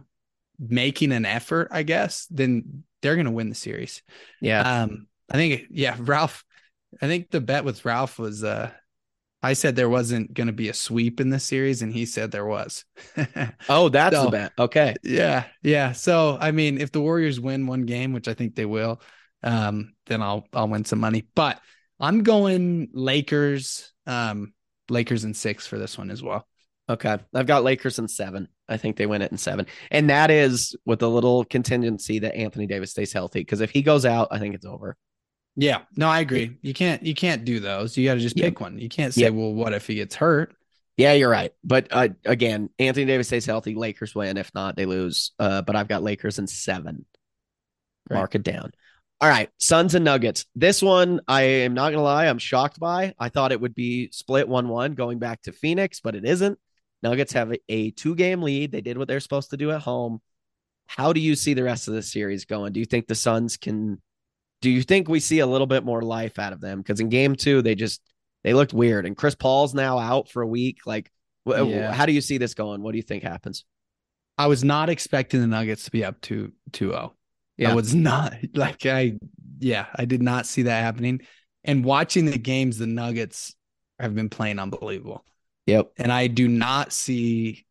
[0.59, 4.01] making an effort, I guess, then they're going to win the series.
[4.41, 4.83] Yeah.
[4.83, 6.43] Um, I think, yeah, Ralph,
[7.01, 8.71] I think the bet with Ralph was, uh,
[9.43, 12.31] I said there wasn't going to be a sweep in this series, and he said
[12.31, 12.85] there was.
[13.69, 14.51] oh, that's so, the bet.
[14.57, 14.95] Okay.
[15.03, 15.45] Yeah.
[15.61, 15.91] Yeah.
[15.91, 18.99] So, I mean, if the Warriors win one game, which I think they will,
[19.43, 21.27] um, then I'll, I'll win some money.
[21.35, 21.61] But
[21.99, 24.53] I'm going Lakers, um,
[24.89, 26.47] Lakers and six for this one as well.
[26.89, 27.17] Okay.
[27.33, 28.47] I've got Lakers in seven.
[28.69, 29.67] I think they win it in seven.
[29.91, 33.41] And that is with a little contingency that Anthony Davis stays healthy.
[33.41, 34.95] Because if he goes out, I think it's over.
[35.55, 35.81] Yeah.
[35.95, 36.57] No, I agree.
[36.61, 37.97] You can't you can't do those.
[37.97, 38.79] You got to just pick one.
[38.79, 40.53] You can't say, well, what if he gets hurt?
[40.95, 41.53] Yeah, you're right.
[41.63, 43.75] But uh, again, Anthony Davis stays healthy.
[43.75, 44.37] Lakers win.
[44.37, 45.31] If not, they lose.
[45.37, 47.05] Uh, but I've got Lakers in seven.
[48.09, 48.17] Right.
[48.17, 48.71] Mark it down.
[49.19, 50.45] All right, Suns and Nuggets.
[50.53, 53.15] This one, I am not gonna lie, I'm shocked by.
[53.17, 56.59] I thought it would be split one-one going back to Phoenix, but it isn't.
[57.03, 58.71] Nuggets have a, a two-game lead.
[58.71, 60.19] They did what they're supposed to do at home.
[60.87, 62.73] How do you see the rest of the series going?
[62.73, 64.01] Do you think the Suns can?
[64.61, 66.79] Do you think we see a little bit more life out of them?
[66.79, 68.01] Because in Game Two, they just
[68.43, 70.79] they looked weird, and Chris Paul's now out for a week.
[70.85, 71.11] Like,
[71.45, 71.91] yeah.
[71.91, 72.81] how do you see this going?
[72.81, 73.65] What do you think happens?
[74.37, 77.11] I was not expecting the Nuggets to be up to 2-0.
[77.57, 77.71] Yeah.
[77.71, 79.17] I was not like I
[79.59, 81.21] yeah, I did not see that happening.
[81.63, 83.55] And watching the games, the Nuggets
[83.99, 85.25] have been playing unbelievable.
[85.67, 85.91] Yep.
[85.97, 87.65] And I do not see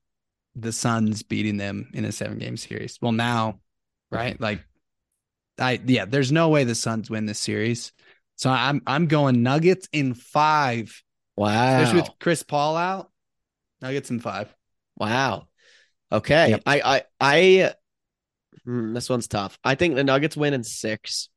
[0.54, 2.98] the Suns beating them in a seven game series.
[3.02, 3.60] Well, now,
[4.10, 4.40] right?
[4.40, 4.60] Like
[5.58, 7.92] I yeah, there's no way the Suns win this series.
[8.36, 11.02] So I'm I'm going Nuggets in five.
[11.36, 11.80] Wow.
[11.80, 13.10] Especially with Chris Paul out.
[13.82, 14.54] Nuggets in five.
[14.96, 15.48] Wow.
[16.12, 16.50] Okay.
[16.50, 16.62] Yep.
[16.66, 17.74] I I I
[18.66, 19.58] Mm, this one's tough.
[19.62, 21.28] I think the Nuggets win in six.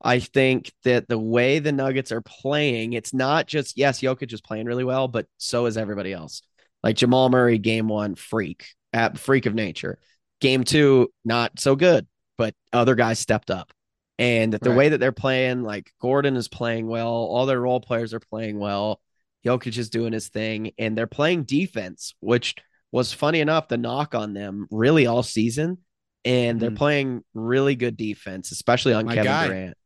[0.00, 4.40] I think that the way the Nuggets are playing, it's not just yes, Jokic is
[4.40, 6.42] playing really well, but so is everybody else.
[6.82, 9.98] Like Jamal Murray, game one, freak, at freak of nature.
[10.40, 12.06] Game two, not so good,
[12.36, 13.72] but other guys stepped up.
[14.20, 14.76] And the right.
[14.76, 18.58] way that they're playing, like Gordon is playing well, all their role players are playing
[18.58, 19.00] well.
[19.44, 22.54] Jokic is doing his thing, and they're playing defense, which
[22.90, 25.78] was funny enough, the knock on them really all season
[26.24, 26.76] and they're mm-hmm.
[26.76, 29.76] playing really good defense, especially on my Kevin guy, Durant.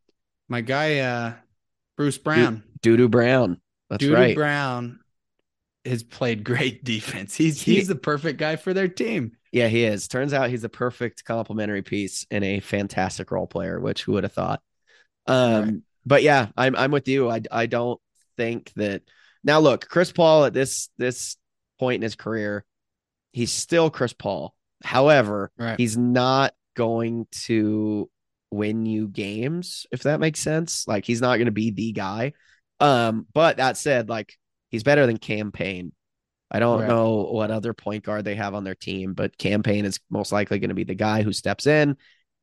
[0.49, 1.35] My guy, uh,
[1.97, 3.61] Bruce Brown, Doodoo Brown.
[3.91, 4.35] That's Doodoo right.
[4.35, 5.01] Brown
[5.85, 7.35] has played great defense.
[7.35, 9.33] He's he's the perfect guy for their team.
[9.51, 10.09] Yeah, he is.
[10.09, 14.25] Turns out he's a perfect complementary piece and a fantastic role player, which who would
[14.25, 14.63] have thought?
[15.27, 15.75] Um, right.
[16.07, 17.31] but yeah, I'm I'm with you.
[17.31, 18.01] I I don't
[18.37, 19.03] think that
[19.45, 21.37] now look, Chris Paul at this this
[21.79, 22.65] point in his career,
[23.33, 24.55] he's still Chris Paul.
[24.85, 25.79] However, right.
[25.79, 28.09] he's not going to
[28.53, 30.87] win you games, if that makes sense.
[30.87, 32.33] Like he's not going to be the guy.
[32.81, 34.37] Um, but that said, like
[34.71, 35.93] he's better than Cam Payne.
[36.51, 36.89] I don't right.
[36.89, 40.33] know what other point guard they have on their team, but Cam Payne is most
[40.33, 41.97] likely going to be the guy who steps in.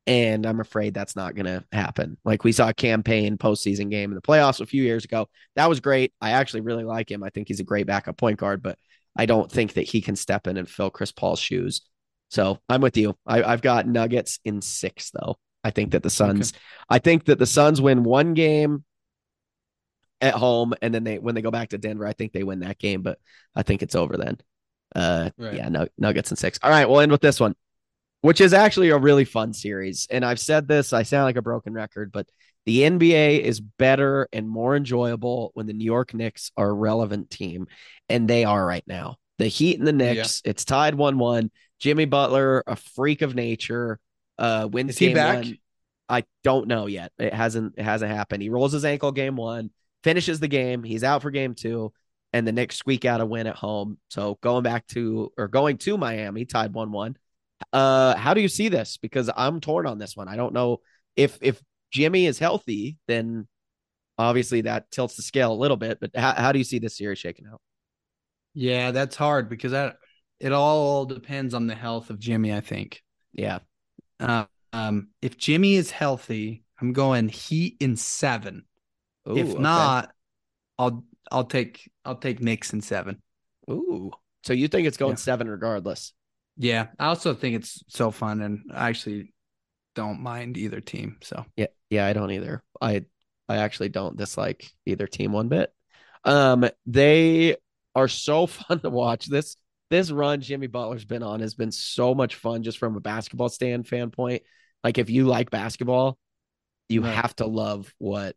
[0.06, 2.16] And I'm afraid that's not going to happen.
[2.24, 5.28] Like we saw Cam Payne postseason game in the playoffs a few years ago.
[5.54, 6.12] That was great.
[6.20, 7.22] I actually really like him.
[7.22, 8.78] I think he's a great backup point guard, but
[9.16, 11.82] I don't think that he can step in and fill Chris Paul's shoes.
[12.30, 13.16] So I'm with you.
[13.26, 15.36] I, have got Nuggets in six, though.
[15.62, 16.60] I think that the Suns, okay.
[16.88, 18.84] I think that the Suns win one game
[20.20, 22.60] at home, and then they when they go back to Denver, I think they win
[22.60, 23.18] that game, but
[23.54, 24.38] I think it's over then.
[24.94, 25.54] Uh, Right.
[25.54, 26.58] yeah, no, Nuggets and six.
[26.62, 27.54] All right, we'll end with this one,
[28.22, 30.06] which is actually a really fun series.
[30.10, 32.26] And I've said this, I sound like a broken record, but
[32.66, 37.30] the NBA is better and more enjoyable when the New York Knicks are a relevant
[37.30, 37.66] team,
[38.08, 39.16] and they are right now.
[39.38, 41.50] The Heat and the Knicks, it's tied one-one.
[41.78, 43.98] Jimmy Butler, a freak of nature,
[44.40, 45.38] uh, wins Is he game back?
[45.38, 45.58] one.
[46.08, 47.12] I don't know yet.
[47.18, 48.42] It hasn't it hasn't happened.
[48.42, 49.70] He rolls his ankle game one,
[50.02, 50.82] finishes the game.
[50.82, 51.92] He's out for game two,
[52.32, 53.98] and the Knicks squeak out a win at home.
[54.08, 57.16] So going back to or going to Miami, tied one one.
[57.72, 58.96] Uh, how do you see this?
[58.96, 60.28] Because I'm torn on this one.
[60.28, 60.80] I don't know
[61.16, 63.46] if if Jimmy is healthy, then
[64.18, 65.98] obviously that tilts the scale a little bit.
[66.00, 67.60] But how, how do you see this series shaking out?
[68.54, 69.96] Yeah, that's hard because that
[70.40, 72.52] it all depends on the health of Jimmy.
[72.52, 73.02] I think.
[73.32, 73.60] Yeah,
[74.20, 78.64] Uh, um, if Jimmy is healthy, I'm going Heat in seven.
[79.28, 79.58] Ooh, if okay.
[79.60, 80.12] not,
[80.78, 83.22] I'll I'll take I'll take Knicks in seven.
[83.70, 84.10] ooh.
[84.44, 85.16] So you think it's going Yeah.
[85.16, 86.12] seven regardless?
[86.56, 89.32] Yeah, I also think it's so fun, and I actually
[89.94, 91.16] don't mind either team.
[91.22, 92.62] So Yeah, yeah, I don't either.
[92.80, 93.04] I
[93.48, 95.72] I actually don't dislike either team one bit.
[96.24, 97.56] Um, they
[97.94, 99.26] are so fun to watch.
[99.26, 99.56] This
[99.90, 103.48] this run Jimmy Butler's been on has been so much fun just from a basketball
[103.48, 104.42] stand fan point.
[104.84, 106.18] Like if you like basketball,
[106.88, 107.14] you Right.
[107.14, 108.36] have to love what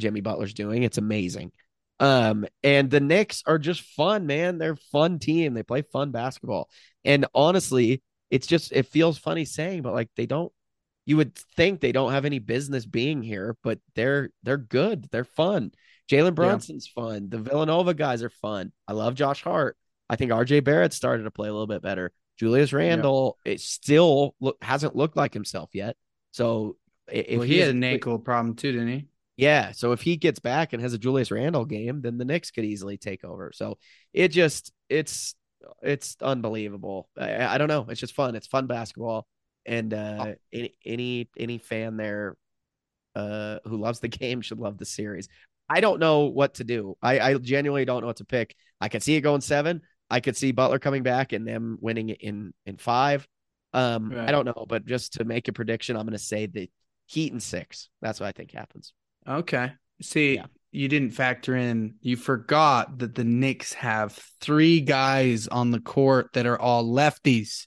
[0.00, 0.82] Jimmy Butler's doing.
[0.82, 1.52] It's amazing.
[2.00, 4.58] Um, and the Knicks are just fun, man.
[4.58, 5.54] They're a fun team.
[5.54, 6.68] They play fun basketball.
[7.04, 10.52] And honestly, it's just it feels funny saying, but like they don't
[11.06, 15.08] you would think they don't have any business being here, but they're they're good.
[15.12, 15.72] They're fun.
[16.10, 17.28] Jalen Brunson's fun.
[17.28, 18.72] The Villanova guys are fun.
[18.88, 19.76] I love Josh Hart.
[20.14, 22.12] I think RJ Barrett started to play a little bit better.
[22.38, 25.96] Julius Randle, it still look hasn't looked like himself yet.
[26.30, 26.76] So
[27.10, 29.06] if well, he had is- an ankle problem too, didn't he?
[29.36, 29.72] yeah.
[29.72, 32.64] So if he gets back and has a Julius Randle game, then the Knicks could
[32.64, 33.50] easily take over.
[33.52, 33.78] So
[34.12, 35.34] it just it's
[35.82, 37.08] it's unbelievable.
[37.18, 37.86] I, I don't know.
[37.88, 38.36] It's just fun.
[38.36, 39.26] It's fun basketball.
[39.66, 42.36] And uh any any any fan there
[43.16, 45.28] uh who loves the game should love the series.
[45.68, 46.96] I don't know what to do.
[47.00, 48.54] I, I genuinely don't know what to pick.
[48.80, 49.80] I can see it going seven.
[50.10, 53.26] I could see Butler coming back and them winning it in in five.
[53.72, 56.70] Um, I don't know, but just to make a prediction, I'm going to say the
[57.06, 57.90] Heat in six.
[58.00, 58.92] That's what I think happens.
[59.28, 59.72] Okay.
[60.00, 60.46] See, Yeah.
[60.72, 61.96] you didn't factor in.
[62.00, 67.66] You forgot that the Knicks have three guys on the court that are all lefties.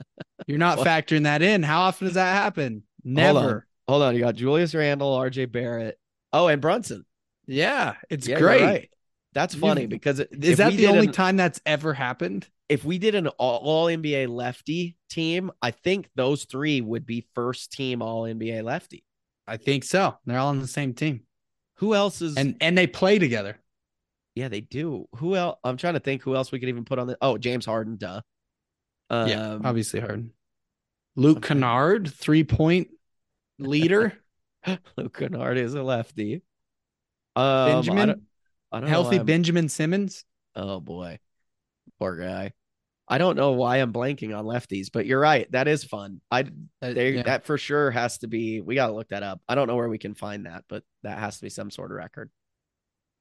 [0.48, 0.86] You're not What?
[0.88, 1.62] factoring that in.
[1.62, 2.82] How often does that happen?
[3.04, 3.42] Hold on.
[3.44, 3.66] Never.
[3.86, 5.98] Hold on, you got Julius Randle, RJ Barrett.
[6.32, 7.04] Oh, and Brunson.
[7.46, 8.62] Yeah, it's Yeah, great.
[8.62, 8.90] right.
[9.34, 12.48] That's funny You've- because is if that the only an- time that's ever happened?
[12.68, 17.26] if we did an all, all NBA lefty team, I think those three would be
[17.34, 19.04] first team all NBA lefty.
[19.46, 20.16] I think so.
[20.24, 21.22] They're all on the same team,
[21.76, 23.58] Who else is and and they play together.
[24.34, 25.06] yeah, they do.
[25.16, 25.58] Who else?
[25.62, 27.96] I'm trying to think who else we could even put on the oh, James Harden,
[27.96, 28.22] duh.
[29.10, 30.30] Um, yeah, obviously hard.
[31.16, 31.48] Luke okay.
[31.48, 32.88] Kennard, three point
[33.58, 34.14] leader.
[34.96, 36.42] Luke Kennard is a lefty.
[37.36, 38.26] Um, Benjamin,
[38.74, 40.24] I don't healthy Benjamin Simmons.
[40.56, 41.18] Oh boy,
[41.98, 42.52] poor guy.
[43.06, 45.50] I don't know why I'm blanking on lefties, but you're right.
[45.52, 46.20] That is fun.
[46.30, 46.46] I
[46.80, 47.22] they, yeah.
[47.24, 48.60] that for sure has to be.
[48.60, 49.40] We got to look that up.
[49.48, 51.90] I don't know where we can find that, but that has to be some sort
[51.90, 52.30] of record.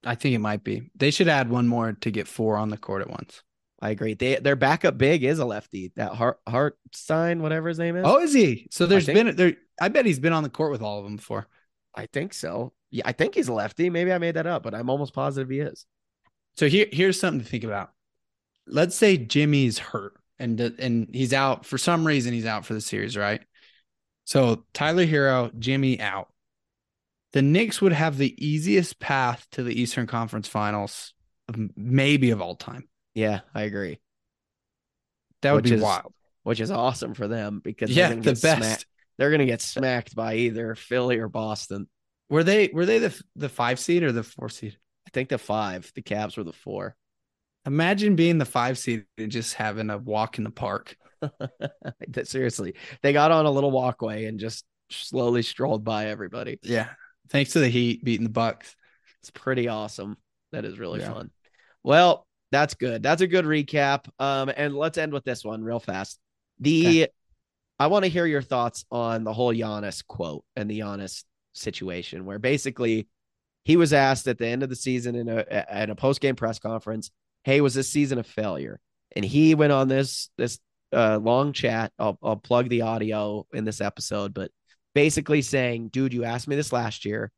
[0.05, 0.89] I think it might be.
[0.95, 3.43] They should add one more to get four on the court at once.
[3.81, 4.13] I agree.
[4.13, 5.91] They their backup big is a lefty.
[5.97, 8.03] That Hart Hartenstein, whatever his name is.
[8.07, 8.67] Oh, is he?
[8.71, 9.53] So there's think- been there.
[9.81, 11.47] I bet he's been on the court with all of them before.
[11.93, 12.71] I think so.
[12.93, 13.89] Yeah, I think he's a lefty.
[13.89, 15.85] Maybe I made that up, but I'm almost positive he is.
[16.57, 17.91] So here, here's something to think about.
[18.67, 22.33] Let's say Jimmy's hurt and and he's out for some reason.
[22.33, 23.41] He's out for the series, right?
[24.25, 26.29] So Tyler Herro, Jimmy out.
[27.31, 31.15] The Knicks would have the easiest path to the Eastern Conference Finals,
[31.75, 32.87] maybe of all time.
[33.15, 33.99] Yeah, I agree.
[35.41, 36.13] That would Which be is wild.
[36.43, 38.85] Which is awesome for them because they're Yeah, the smacked- best.
[39.17, 41.87] They're gonna get smacked by either Philly or Boston.
[42.29, 44.77] Were they were they the the five seed or the four seed?
[45.07, 45.91] I think the five.
[45.95, 46.95] The Cavs were the four.
[47.65, 50.95] Imagine being the five seed and just having a walk in the park.
[52.23, 56.59] Seriously, they got on a little walkway and just slowly strolled by everybody.
[56.63, 56.89] Yeah.
[57.29, 58.75] Thanks to the Heat beating the Bucks.
[59.21, 60.17] It's pretty awesome.
[60.51, 61.13] That is really Yeah.
[61.13, 61.31] fun.
[61.83, 63.01] Well, that's good.
[63.01, 64.07] That's a good recap.
[64.19, 66.19] Um, and let's end with this one real fast.
[66.59, 67.07] The
[67.79, 72.25] I want to hear your thoughts on the whole Giannis quote and the Giannis situation,
[72.25, 73.07] where basically
[73.63, 76.35] he was asked at the end of the season in a at a post game
[76.35, 77.11] press conference,
[77.43, 78.79] "Hey, was this season a failure?"
[79.15, 80.59] And he went on this this
[80.91, 81.91] uh, long chat.
[81.97, 84.51] I'll I'll plug the audio in this episode, but
[84.93, 87.31] basically saying, "Dude, you asked me this last year.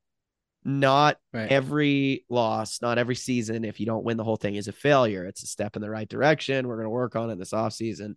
[0.67, 1.51] not Right.
[1.51, 5.25] every loss, not every season, if you don't win the whole thing, is a failure.
[5.25, 6.67] It's a step in the right direction.
[6.67, 8.15] We're going to work on it this offseason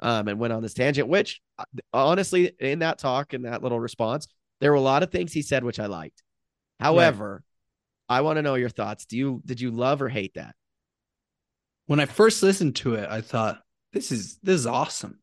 [0.00, 3.78] um, and went on this tangent, which uh, honestly, in that talk, and that little
[3.80, 4.28] response,
[4.60, 6.22] there were a lot of things he said, which I liked.
[6.78, 7.42] However,
[8.08, 9.06] I want to know your thoughts.
[9.06, 10.54] Do you, did you love or hate that?
[11.90, 13.60] when I first listened to it, I thought
[13.92, 15.18] this is this is awesome.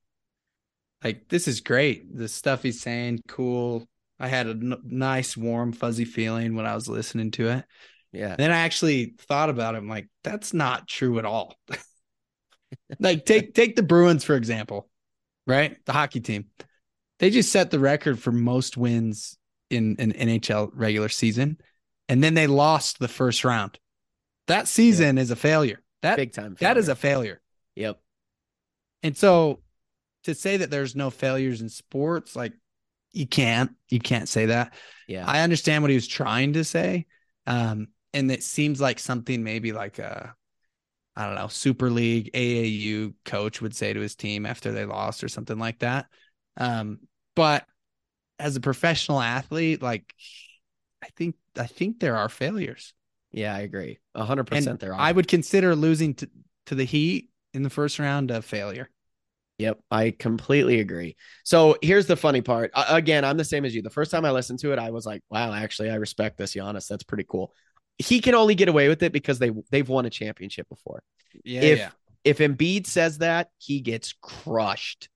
[1.02, 2.14] Like this is great.
[2.14, 3.88] The stuff he's saying, cool.
[4.20, 7.66] I had a n- nice, warm, fuzzy feeling when I was listening to it.
[8.12, 8.32] Yeah.
[8.32, 9.78] And then I actually thought about it.
[9.78, 11.56] I'm like, that's not true at all.
[13.00, 14.90] like take take the Bruins for example,
[15.46, 15.78] right?
[15.86, 16.48] The hockey team.
[17.20, 19.38] They just set the record for most wins
[19.70, 21.58] in an NHL regular season,
[22.08, 23.80] and then they lost the first round.
[24.48, 25.82] That season is a failure.
[26.04, 26.56] That Big time.
[26.60, 27.42] that is a failure.
[27.76, 28.00] yep.
[29.04, 29.62] And so
[30.24, 32.54] to say that there's no failures in sports, like
[33.12, 34.74] you can't, you can't say that.
[35.08, 35.26] Yeah.
[35.26, 37.06] I understand what he was trying to say.
[37.46, 40.36] Um, and it seems like something maybe like a,
[41.16, 45.24] I don't know, Super League AAU coach would say to his team after they lost
[45.24, 46.08] or something like that.
[46.58, 47.00] Um,
[47.36, 47.66] but
[48.40, 50.14] as a professional athlete, like
[51.04, 52.94] I think I think there are failures.
[53.32, 54.00] yeah, I agree.
[54.16, 55.00] A hundred percent there are.
[55.00, 56.30] I would consider losing to,
[56.68, 58.90] to the Heat in the first round a failure.
[59.60, 61.16] Yep, I completely agree.
[61.44, 62.70] So here's the funny part.
[62.76, 63.82] Uh, again, I'm the same as you.
[63.82, 66.54] The first time I listened to it, I was like, "Wow, actually, I respect this,
[66.54, 66.88] Giannis.
[66.88, 67.54] That's pretty cool."
[67.98, 71.02] He can only get away with it because they they've won a championship before.
[71.44, 71.90] Yeah, if yeah.
[72.24, 75.10] if Embiid says that, he gets crushed.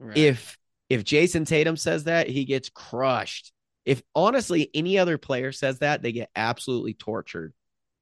[0.00, 0.16] Right.
[0.16, 3.52] If if Jayson Tatum says that, he gets crushed.
[3.84, 7.52] If honestly any other player says that, they get absolutely tortured.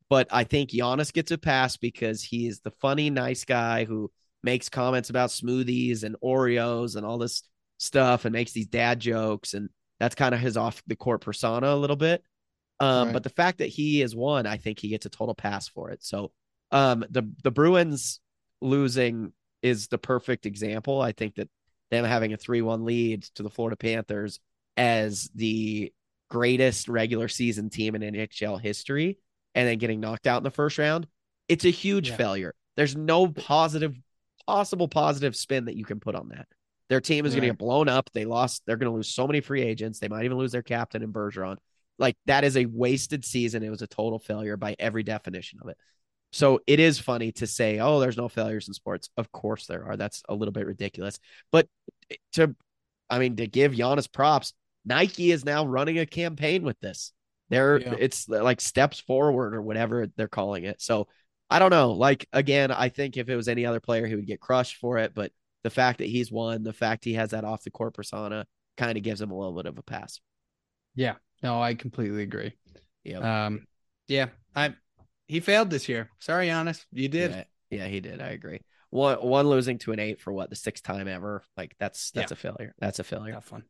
[0.09, 4.11] But I think Giannis gets a pass because he is the funny, nice guy who
[4.42, 7.42] makes comments about smoothies and Oreos and all this
[7.79, 9.55] stuff and makes these dad jokes.
[9.55, 12.23] And that's kind of his off the court persona a little bit.
[12.81, 13.12] Um, Right.
[13.14, 15.90] but the fact that he has won, I think he gets a total pass for
[15.90, 16.03] it.
[16.05, 16.33] So
[16.73, 18.21] um the the Bruins
[18.61, 21.01] losing is the perfect example.
[21.01, 21.49] I think that
[21.92, 24.40] them having a 3-1 lead to the Florida Panthers
[24.76, 25.92] as the
[26.31, 29.18] greatest regular season team in NHL history
[29.55, 31.07] and then getting knocked out in the first round,
[31.48, 32.16] it's a huge Yeah.
[32.16, 32.55] failure.
[32.76, 33.94] There's no positive
[34.46, 36.48] possible positive spin that you can put on that.
[36.88, 38.11] Their team is going to get blown up.
[38.12, 38.62] They lost.
[38.66, 39.98] They're going to lose so many free agents.
[39.98, 41.59] They might even lose their captain in Bergeron.
[41.98, 43.62] Like that is a wasted season.
[43.62, 45.76] It was a total failure by every definition of it.
[46.33, 49.11] So it is funny to say, oh, there's no failures in sports.
[49.16, 49.97] Of course there are.
[49.97, 51.18] That's a little bit ridiculous.
[51.51, 51.68] But
[52.35, 52.55] to,
[53.11, 57.12] I mean, to give Giannis props, Nike is now running a campaign with this.
[57.51, 57.95] They're Yeah.
[57.99, 60.81] it's like steps forward or whatever they're calling it.
[60.81, 61.07] So
[61.51, 61.92] I don't know.
[61.92, 64.97] Like again, I think if it was any other player, he would get crushed for
[64.99, 65.14] it.
[65.14, 68.47] But the fact that he's won, the fact he has that off the court persona,
[68.79, 70.18] kind of gives him a little bit of a pass.
[70.95, 71.16] Yeah.
[71.42, 72.55] No, I completely agree.
[73.05, 73.47] Yeah.
[73.47, 73.66] Um,
[74.09, 74.75] yeah, I
[75.33, 76.11] he failed this year.
[76.18, 77.31] Sorry, Giannis, you did.
[77.31, 78.21] Yeah, yeah, he did.
[78.21, 78.61] I agree.
[78.90, 81.42] One one losing to an eight for what the sixth time ever.
[81.57, 82.75] Like that's that's a failure.
[82.79, 83.33] That's a failure.
[83.33, 83.64] Tough one.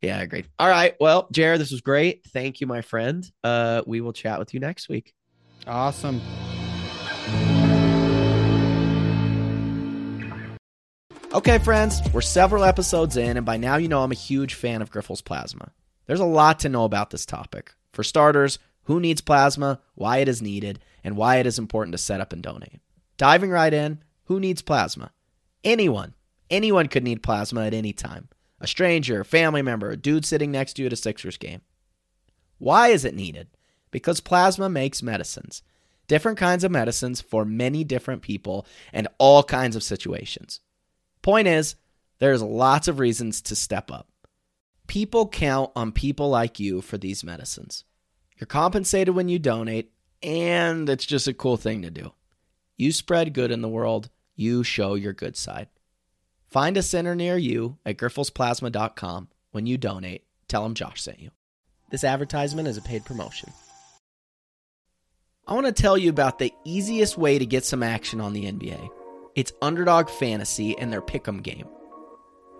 [0.00, 0.46] Yeah, I agree.
[0.58, 0.94] All right.
[0.98, 2.24] Well, Jared, this was great.
[2.28, 3.30] Thank you, my friend.
[3.42, 5.12] Uh, we will chat with you next week.
[5.66, 6.22] Awesome.
[11.34, 14.80] Okay, friends, we're several episodes in, and by now you know I'm a huge fan
[14.80, 15.72] of Grifols Plasma.
[16.06, 17.74] There's a lot to know about this topic.
[17.92, 21.98] For starters, who needs plasma, why it is needed, and why it is important to
[21.98, 22.80] set up and donate.
[23.16, 25.12] Diving right in, who needs plasma?
[25.62, 26.14] Anyone.
[26.50, 28.28] Anyone could need plasma at any time.
[28.60, 31.60] A stranger, a family member, a dude sitting next to you at a Sixers game.
[32.58, 33.48] Why is it needed?
[33.90, 35.62] Because plasma makes medicines.
[36.08, 40.60] Different kinds of medicines for many different people and all kinds of situations.
[41.22, 41.76] Point is,
[42.18, 44.08] there's lots of reasons to step up.
[44.86, 47.84] People count on people like you for these medicines.
[48.38, 49.92] You're compensated when you donate,
[50.24, 52.12] and it's just a cool thing to do.
[52.76, 55.68] You spread good in the world, you show your good side.
[56.48, 59.28] Find a center near you at grifolsplasma.com.
[59.52, 61.30] When you donate, tell them Josh sent you.
[61.90, 63.52] This advertisement is a paid promotion.
[65.46, 68.50] I want to tell you about the easiest way to get some action on the
[68.50, 68.88] NBA.
[69.34, 71.68] It's Underdog Fantasy and their pick'em game.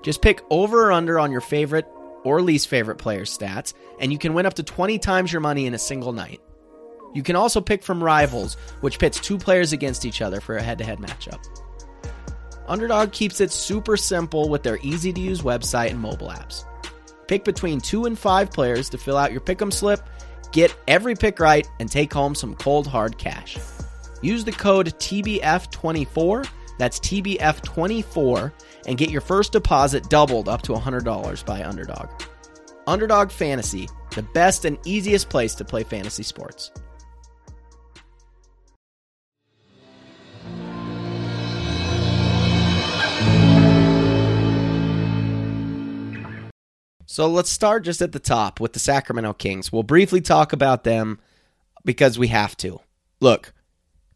[0.02, 1.86] Just pick over or under on your favorite
[2.24, 5.66] or least favorite player's stats, and you can win up to 20 times your money
[5.66, 6.40] in a single night.
[7.14, 10.62] You can also pick from Rivals, which pits two players against each other for a
[10.62, 11.42] head to head matchup.
[12.66, 16.64] Underdog keeps it super simple with their easy to use website and mobile apps.
[17.28, 20.00] Pick between two and five players to fill out your pick'em slip,
[20.52, 23.58] get every pick right, and take home some cold hard cash.
[24.22, 26.48] Use the code TBF24,
[26.78, 28.52] that's TBF24,
[28.86, 32.08] and get your first deposit doubled up to $100 by Underdog.
[32.86, 36.70] Underdog Fantasy, the best and easiest place to play fantasy sports.
[47.06, 49.70] So let's start just at the top with the Sacramento Kings.
[49.70, 51.18] We'll briefly talk about them
[51.84, 52.80] because we have to.
[53.20, 53.52] Look,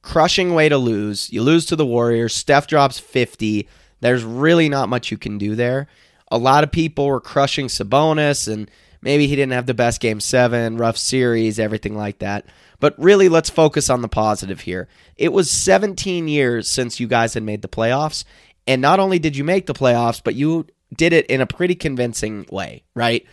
[0.03, 1.31] crushing way to lose.
[1.31, 2.35] You lose to the Warriors.
[2.35, 3.69] Steph drops 50.
[4.01, 5.87] There's really not much you can do there.
[6.31, 8.71] A lot of people were crushing Sabonis, and
[9.03, 12.47] maybe he didn't have the best game seven, rough series, everything like that.
[12.81, 14.89] But really, let's focus on the positive here.
[15.17, 18.25] It was 17 years since you guys had made the playoffs.
[18.67, 21.75] And not only did you make the playoffs, but you did it in a pretty
[21.75, 23.27] convincing way, right?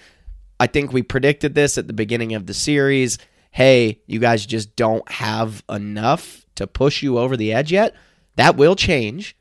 [0.59, 3.17] I think we predicted this at the beginning of the series.
[3.51, 7.95] Hey, you guys just don't have enough to push you over the edge yet.
[8.35, 9.37] That will change.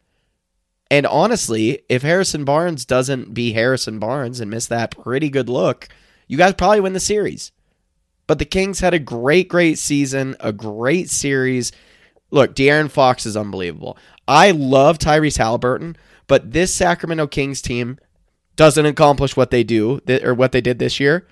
[0.91, 5.89] And honestly, if Harrison Barnes doesn't be Harrison Barnes and miss that pretty good look,
[6.29, 7.53] you guys probably win the series.
[8.27, 11.73] But the Kings had a great, great season, a great series.
[12.31, 13.99] Look, De'Aaron Fox is unbelievable.
[14.27, 15.97] I love Tyrese Halliburton,
[16.27, 17.99] but this Sacramento Kings team
[18.57, 21.27] doesn't accomplish what they do or what they did this year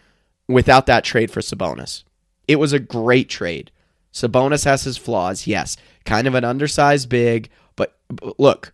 [0.48, 2.04] without that trade for Sabonis.
[2.48, 3.70] It was a great trade.
[4.12, 5.76] Sabonis has his flaws, yes.
[6.04, 7.96] Kind of an undersized big, but
[8.38, 8.72] look,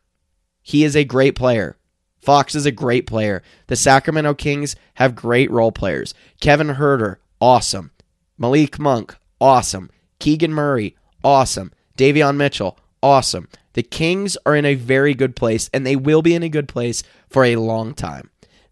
[0.62, 1.76] he is a great player.
[2.20, 3.42] Fox is a great player.
[3.68, 6.14] The Sacramento Kings have great role players.
[6.40, 7.92] Kevin Huerter, awesome.
[8.36, 9.90] Malik Monk, awesome.
[10.18, 11.72] Keegan Murray, awesome.
[11.96, 13.48] Davion Mitchell, awesome.
[13.78, 16.66] The Kings are in a very good place, and they will be in a good
[16.66, 18.28] place for a long time.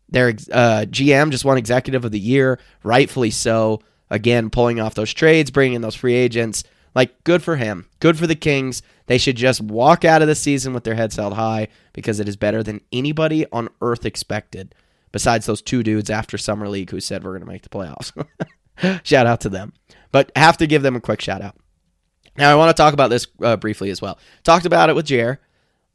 [0.09, 3.83] Their uh, GM just won Executive of the Year, rightfully so.
[4.11, 6.65] Again, pulling off those trades, bringing in those free agents.
[6.93, 7.87] Like, good for him.
[8.01, 8.83] Good for the Kings.
[9.07, 12.29] They should just walk out of the season with their heads held high because it
[12.29, 14.75] is better than anybody on earth expected,
[15.13, 18.11] besides those two dudes after Summer League who said we're going to make the playoffs.
[19.07, 19.73] shout out to them.
[20.11, 21.55] But have to give them a quick shout out.
[22.39, 24.19] Now, I want to talk about this uh, briefly as well.
[24.45, 25.41] Talked about it with Jer,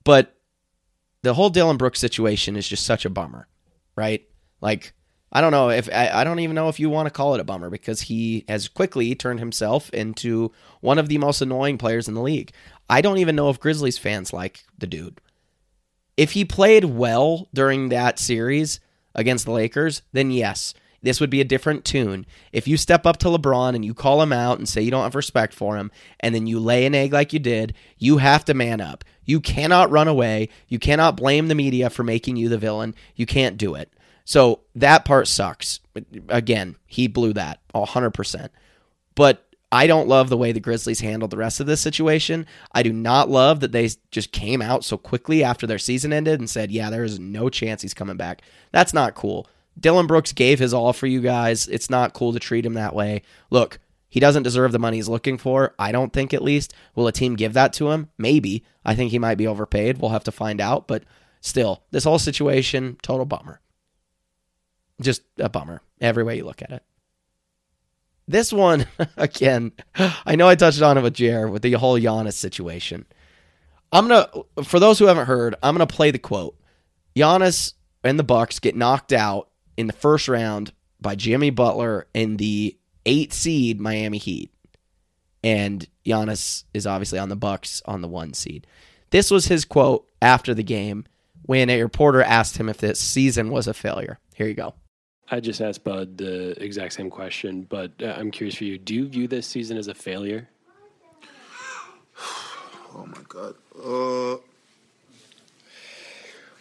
[0.03, 0.35] but
[1.23, 3.47] the whole Dillon Brooks situation is just such a bummer,
[3.95, 4.27] right?
[4.59, 4.93] Like,
[5.31, 7.41] I don't know if I, I don't even know if you want to call it
[7.41, 12.07] a bummer because he has quickly turned himself into one of the most annoying players
[12.07, 12.51] in the league.
[12.89, 15.21] I don't even know if Grizzlies fans like the dude.
[16.17, 18.81] If he played well during that series
[19.15, 22.25] against the Lakers, then yes, this would be a different tune.
[22.51, 25.03] If you step up to LeBron and you call him out and say you don't
[25.03, 28.45] have respect for him, and then you lay an egg like you did, you have
[28.45, 29.03] to man up.
[29.25, 30.49] You cannot run away.
[30.67, 32.95] You cannot blame the media for making you the villain.
[33.15, 33.91] You can't do it.
[34.25, 35.79] So that part sucks.
[36.29, 38.49] Again, he blew that 100%.
[39.15, 42.45] But I don't love the way the Grizzlies handled the rest of this situation.
[42.73, 46.39] I do not love that they just came out so quickly after their season ended
[46.39, 48.41] and said, yeah, there is no chance he's coming back.
[48.71, 49.47] That's not cool.
[49.79, 51.67] Dillon Brooks gave his all for you guys.
[51.67, 53.21] It's not cool to treat him that way.
[53.49, 55.73] Look, he doesn't deserve the money he's looking for.
[55.79, 56.73] I don't think, at least.
[56.95, 58.09] Will a team give that to him?
[58.17, 58.65] Maybe.
[58.83, 59.97] I think he might be overpaid.
[59.99, 60.87] We'll have to find out.
[60.87, 61.03] But
[61.39, 63.61] still, this whole situation, total bummer.
[64.99, 66.83] Just a bummer, every way you look at it.
[68.27, 68.85] This one,
[69.17, 73.05] again, I know I touched on it with Jer with the whole Giannis situation.
[73.93, 74.29] I'm gonna,
[74.63, 76.57] for those who haven't heard, I'm gonna play the quote.
[77.15, 82.37] Giannis and the Bucks get knocked out in the first round by Jimmy Butler in
[82.37, 84.51] the eight seed Miami Heat.
[85.43, 88.67] And Giannis is obviously on the Bucks on the one seed.
[89.09, 91.05] This was his quote after the game
[91.43, 94.19] when a reporter asked him if this season was a failure.
[94.35, 94.75] Here you go.
[95.29, 98.77] I just asked Bud the exact same question, but uh, I'm curious for you.
[98.77, 100.47] Do you view this season as a failure?
[102.93, 103.55] Oh my God.
[103.81, 104.33] Uh,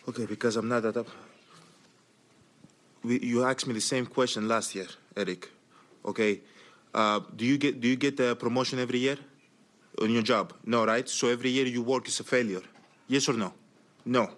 [0.09, 1.09] okay, because I'm not that up
[3.03, 4.87] we, you asked me the same question last year,
[5.17, 5.49] Eric.
[6.05, 6.41] Okay,
[6.95, 9.17] uh, do you get do you get a promotion every year
[10.01, 10.53] on your job?
[10.65, 11.09] No, right?
[11.09, 12.63] So every year you work is a failure.
[13.07, 13.53] Yes or no?
[14.05, 14.31] No.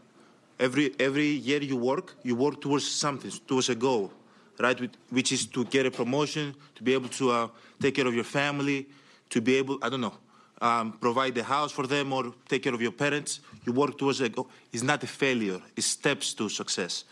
[0.58, 4.12] Every every year you work, you work towards something, towards a goal,
[4.58, 4.78] right?
[5.10, 7.48] Which is to get a promotion, to be able to uh,
[7.80, 8.88] take care of your family,
[9.30, 10.14] to be able, I don't know,
[10.60, 13.40] um, provide the house for them or take care of your parents.
[13.64, 14.48] You work towards a goal.
[14.72, 15.60] It's not a failure.
[15.74, 17.04] It's steps to success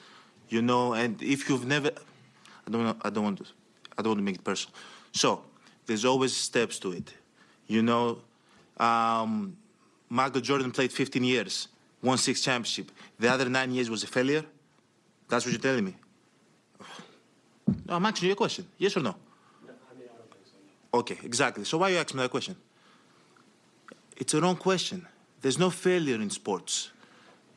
[0.50, 0.92] you know.
[0.92, 1.90] And if you've never,
[2.66, 3.44] I don't know, I don't want to,
[3.96, 4.74] I don't want to make it personal.
[5.12, 5.42] So
[5.86, 7.14] there's always steps to it,
[7.66, 8.18] you know.
[8.78, 9.56] Um,
[10.08, 11.68] Michael Jordan played 15 years,
[12.02, 12.90] won six championship.
[13.18, 14.44] The other nine years was a failure.
[15.28, 15.94] That's what you're telling me.
[17.86, 18.66] No, I'm asking you a question.
[18.78, 19.14] Yes or no?
[20.92, 21.64] Okay, exactly.
[21.64, 22.56] So why are you asking me that question?
[24.16, 25.06] It's a wrong question.
[25.40, 26.90] There's no failure in sports.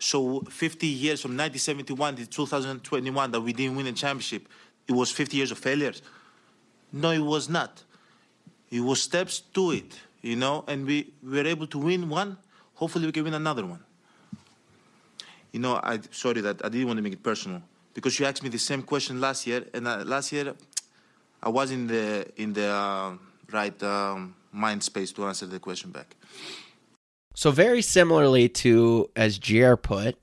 [0.00, 4.48] So 50 years from 1971 to 2021 that we didn't win a championship,
[4.88, 6.00] it was 50 years of failures.
[6.90, 7.84] No, it was not.
[8.70, 12.38] It was steps to it, you know, and we, we were able to win one.
[12.74, 13.84] Hopefully we can win another one.
[15.52, 17.60] You know, I sorry that I didn't want to make it personal
[17.92, 20.54] because you asked me the same question last year, and uh, last year
[21.42, 23.12] I was in the in the uh,
[23.52, 26.14] right um, mind space to answer the question back.
[27.34, 30.18] So very similarly to as Jer put,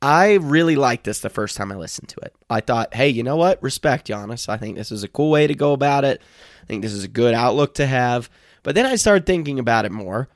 [0.00, 2.34] I really liked this the first time I listened to it.
[2.48, 3.62] I thought, hey, you know what?
[3.62, 4.48] Respect, Giannis.
[4.48, 6.22] I think this is a cool way to go about it.
[6.62, 8.30] I think this is a good outlook to have.
[8.62, 10.28] But then I started thinking about it more.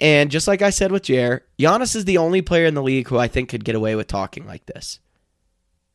[0.00, 3.08] And just like I said with Jer, Giannis is the only player in the league
[3.08, 5.00] who I think could get away with talking like this.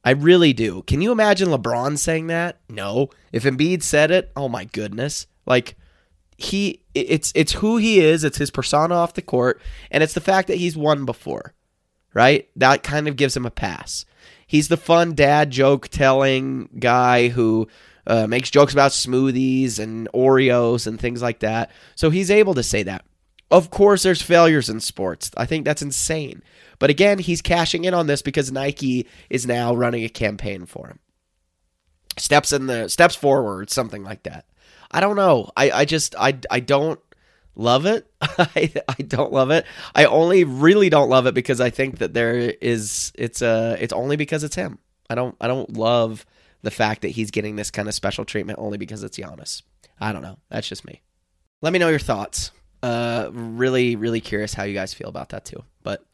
[0.03, 0.83] I really do.
[0.83, 2.59] Can you imagine LeBron saying that?
[2.69, 3.09] No.
[3.31, 5.25] If Embiid said it, oh my goodness.
[5.47, 5.75] Like
[6.37, 9.61] he it's it's who he is, it's his persona off the court,
[9.91, 11.53] and it's the fact that he's won before.
[12.13, 12.49] Right?
[12.55, 14.05] That kind of gives him a pass.
[14.47, 17.67] He's the fun dad joke telling guy who
[18.07, 21.71] uh, makes jokes about smoothies and Oreos and things like that.
[21.95, 23.03] So he's able to say that.
[23.51, 25.31] Of course, there's failures in sports.
[25.37, 26.41] I think that's insane.
[26.79, 30.87] But again, he's cashing in on this because Nike is now running a campaign for
[30.87, 30.99] him.
[32.17, 34.45] Steps in the steps forward, something like that.
[34.91, 35.51] I don't know.
[35.55, 36.99] I, I just I I don't
[37.55, 38.09] love it.
[38.21, 39.65] I, I don't love it.
[39.93, 43.93] I only really don't love it because I think that there is it's uh it's
[43.93, 44.79] only because it's him.
[45.09, 46.25] I don't I don't love
[46.61, 49.61] the fact that he's getting this kind of special treatment only because it's Giannis.
[49.99, 50.37] I don't know.
[50.49, 51.01] That's just me.
[51.61, 52.51] Let me know your thoughts.
[52.83, 55.63] Uh, really, really curious how you guys feel about that too.
[55.83, 56.05] But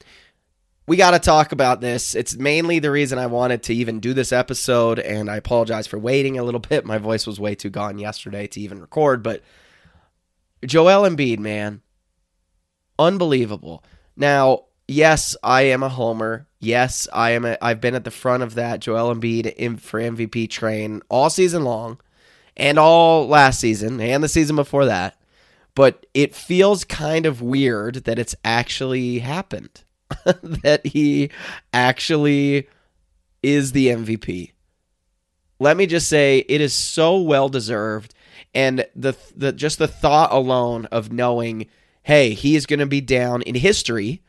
[0.91, 2.15] we got to talk about this.
[2.15, 5.97] It's mainly the reason I wanted to even do this episode, and I apologize for
[5.97, 6.85] waiting a little bit.
[6.85, 9.41] My voice was way too gone yesterday to even record, but
[10.65, 11.79] Joel Embiid, man,
[12.99, 13.85] unbelievable.
[14.17, 16.49] Now, yes, I am a homer.
[16.59, 17.45] Yes, I am.
[17.45, 21.63] A, I've been at the front of that Joel Embiid for MVP train all season
[21.63, 22.01] long,
[22.57, 25.15] and all last season, and the season before that
[25.73, 29.85] but it feels kind of weird that it's actually happened.
[30.63, 31.29] that he
[31.73, 32.67] actually
[33.43, 34.51] is the MVP.
[35.59, 38.13] Let me just say it is so well deserved
[38.53, 41.67] and the the just the thought alone of knowing
[42.03, 44.23] hey, he is going to be down in history.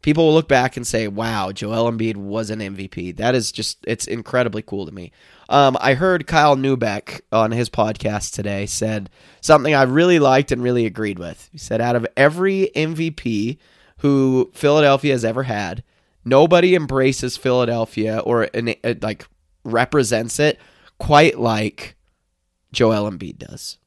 [0.00, 3.78] People will look back and say, "Wow, Joel Embiid was an MVP." That is just
[3.86, 5.12] it's incredibly cool to me.
[5.48, 9.10] Um, I heard Kyle Neubeck on his podcast today said
[9.40, 11.48] something I really liked and really agreed with.
[11.52, 13.58] He said, out of every MVP
[14.04, 15.82] who Philadelphia has ever had,
[16.26, 19.26] nobody embraces Philadelphia or uh, like
[19.64, 20.60] represents it
[20.98, 21.96] quite like
[22.70, 23.78] Joel Embiid does.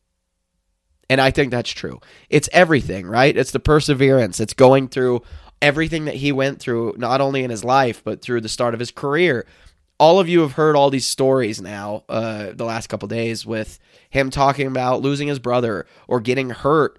[1.08, 2.02] And I think that's true.
[2.32, 3.38] It's everything, right?
[3.38, 4.40] It's the perseverance.
[4.40, 5.22] It's going through
[5.62, 8.80] everything that he went through, not only in his life, but through the start of
[8.80, 9.46] his career,
[10.00, 13.78] all of you have heard all these stories now uh, the last couple days with
[14.10, 16.98] him talking about losing his brother or getting hurt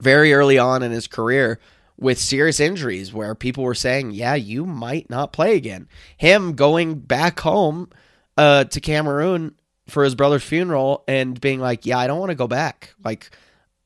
[0.00, 1.58] very early on in his career
[2.00, 5.88] with serious injuries where people were saying, yeah, you might not play again.
[6.16, 7.90] Him going back home
[8.36, 9.54] uh, to Cameroon
[9.88, 12.94] for his brother's funeral and being like, yeah, I don't want to go back.
[13.04, 13.30] Like,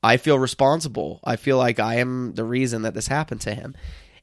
[0.01, 1.19] I feel responsible.
[1.23, 3.75] I feel like I am the reason that this happened to him.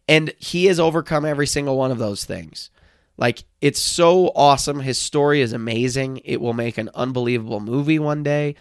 [0.08, 2.70] And he has overcome every single one of those things.
[3.16, 4.80] Like it's so awesome.
[4.80, 6.18] His story is amazing.
[6.24, 8.54] It will make an unbelievable movie one day.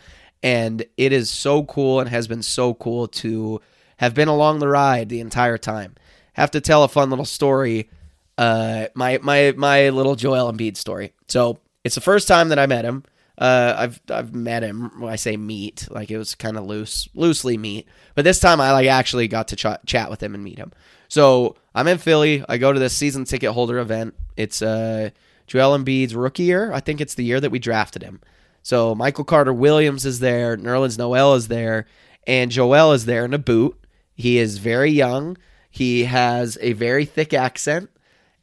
[0.43, 3.61] And it is so cool and has been so cool to
[4.01, 5.95] have been along the ride the entire time.
[6.33, 7.89] Have to tell a fun little story.
[8.37, 11.13] Uh, my my my little Joel Embiid story.
[11.27, 13.03] So it's the first time that I met him.
[13.37, 14.99] Uh, I've I've met him.
[14.99, 17.87] When I say meet, like it was kind of loose, loosely meet.
[18.15, 20.71] But this time I like actually got to ch- chat with him and meet him.
[21.07, 22.43] So I'm in Philly.
[22.49, 24.15] I go to this season ticket holder event.
[24.35, 25.11] It's uh,
[25.45, 26.73] Joel Embiid's rookie year.
[26.73, 28.19] I think it's the year that we drafted him.
[28.63, 30.57] So Michael Carter Williams is there.
[30.57, 31.85] Nerlens Noel is there.
[32.25, 33.77] And Joel is there in a boot.
[34.21, 35.37] He is very young.
[35.69, 37.89] He has a very thick accent.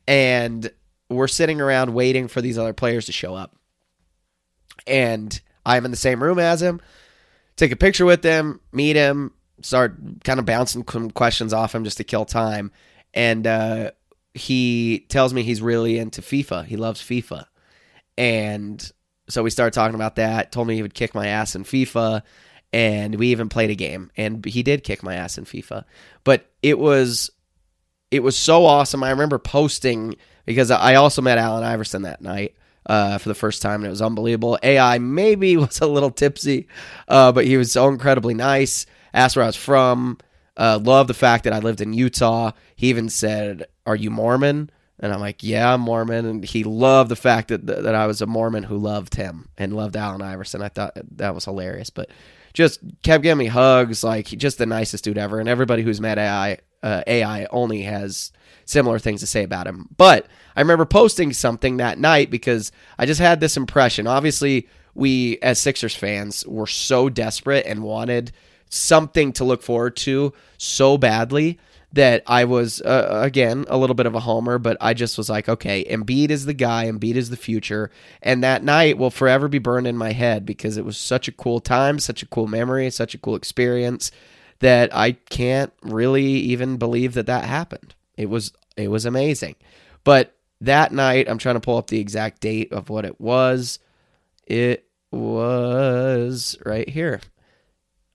[0.06, 0.70] And
[1.08, 3.54] we're sitting around waiting for these other players to show up.
[4.86, 6.80] And I'm in the same room as him.
[7.56, 11.96] Take a picture with him, meet him, start kind of bouncing questions off him just
[11.98, 12.70] to kill time.
[13.14, 13.90] And uh,
[14.34, 16.64] he tells me he's really into FIFA.
[16.64, 17.44] He loves FIFA.
[18.16, 18.92] And
[19.28, 20.52] so we started talking about that.
[20.52, 22.22] Told me he would kick my ass in FIFA.
[22.72, 25.84] And we even played a game and he did kick my ass in FIFA.
[26.24, 27.30] But it was
[28.10, 29.02] it was so awesome.
[29.02, 30.16] I remember posting
[30.46, 32.54] because I also met Allen Iverson that night.
[32.86, 34.58] Uh, for the first time, and it was unbelievable.
[34.62, 36.68] AI maybe was a little tipsy,
[37.06, 38.86] uh, but he was so incredibly nice.
[39.12, 40.16] Asked where I was from.
[40.56, 42.52] Uh, loved the fact that I lived in Utah.
[42.76, 47.10] He even said, "Are you Mormon?" And I'm like, "Yeah, I'm Mormon." And he loved
[47.10, 50.62] the fact that that I was a Mormon who loved him and loved Allen Iverson.
[50.62, 52.08] I thought that was hilarious, but
[52.52, 55.38] just kept giving me hugs, like just the nicest dude ever.
[55.40, 58.32] And everybody who's met AI, uh, AI only has
[58.64, 59.88] similar things to say about him.
[59.96, 60.26] But
[60.56, 64.06] I remember posting something that night because I just had this impression.
[64.06, 68.32] Obviously, we as Sixers fans were so desperate and wanted
[68.70, 71.58] something to look forward to so badly
[71.92, 75.30] that I was uh, again a little bit of a homer, but I just was
[75.30, 77.90] like, okay, Embiid is the guy, Embiid is the future,
[78.22, 81.32] and that night will forever be burned in my head because it was such a
[81.32, 84.10] cool time, such a cool memory, such a cool experience
[84.58, 87.94] that I can't really even believe that that happened.
[88.16, 89.56] It was it was amazing,
[90.04, 93.78] but that night, I'm trying to pull up the exact date of what it was.
[94.46, 97.20] It was right here.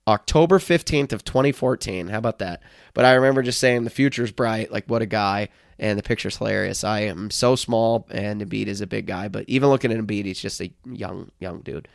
[0.06, 2.08] October 15th of 2014.
[2.08, 2.62] How about that?
[2.92, 5.48] But I remember just saying the future's bright, like what a guy,
[5.78, 6.84] and the picture's hilarious.
[6.84, 10.26] I am so small and Embiid is a big guy, but even looking at Embiid,
[10.26, 11.88] he's just a young young dude.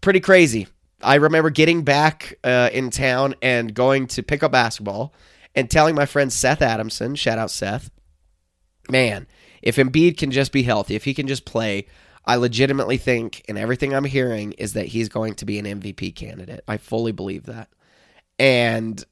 [0.00, 0.68] Pretty crazy.
[1.02, 5.12] I remember getting back uh, in town and going to pick up basketball
[5.54, 7.90] and telling my friend Seth Adamson, shout out Seth,
[8.88, 9.26] man,
[9.60, 11.86] if Embiid can just be healthy, if he can just play,
[12.24, 16.14] I legitimately think, and everything I'm hearing is that he's going to be an MVP
[16.14, 16.62] candidate.
[16.68, 17.68] I fully believe that.
[18.38, 19.04] And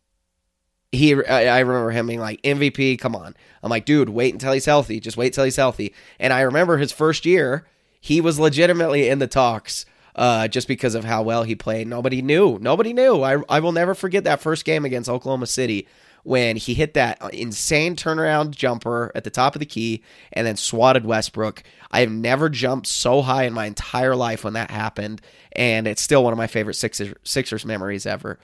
[0.92, 3.34] he, I remember him being like, MVP, come on.
[3.62, 5.00] I'm like, dude, wait until he's healthy.
[5.00, 5.94] Just wait until he's healthy.
[6.18, 7.66] And I remember his first year,
[8.00, 11.86] he was legitimately in the talks uh, just because of how well he played.
[11.86, 12.58] Nobody knew.
[12.60, 13.22] Nobody knew.
[13.22, 15.86] I, I will never forget that first game against Oklahoma City
[16.22, 20.02] when he hit that insane turnaround jumper at the top of the key
[20.32, 21.62] and then swatted Westbrook.
[21.90, 25.20] I have never jumped so high in my entire life when that happened,
[25.52, 28.38] and it's still one of my favorite Sixers, Sixers memories ever.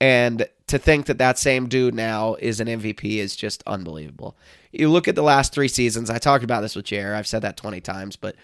[0.00, 4.36] And to think that that same dude now is an MVP is just unbelievable.
[4.70, 6.10] You look at the last three seasons.
[6.10, 7.16] I talked about this with Jared.
[7.16, 8.36] I've said that 20 times, but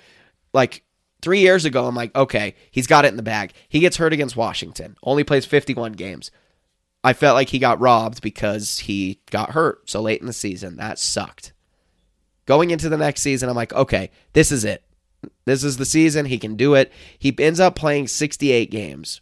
[0.53, 0.83] like
[1.23, 3.53] three years ago, I'm like, okay, he's got it in the bag.
[3.69, 6.31] He gets hurt against Washington, only plays 51 games.
[7.05, 10.77] I felt like he got robbed because he got hurt so late in the season.
[10.77, 11.53] That sucked.
[12.47, 14.83] Going into the next season, I'm like, okay, this is it.
[15.45, 16.27] This is the season.
[16.27, 16.91] He can do it.
[17.19, 19.21] He ends up playing 68 games.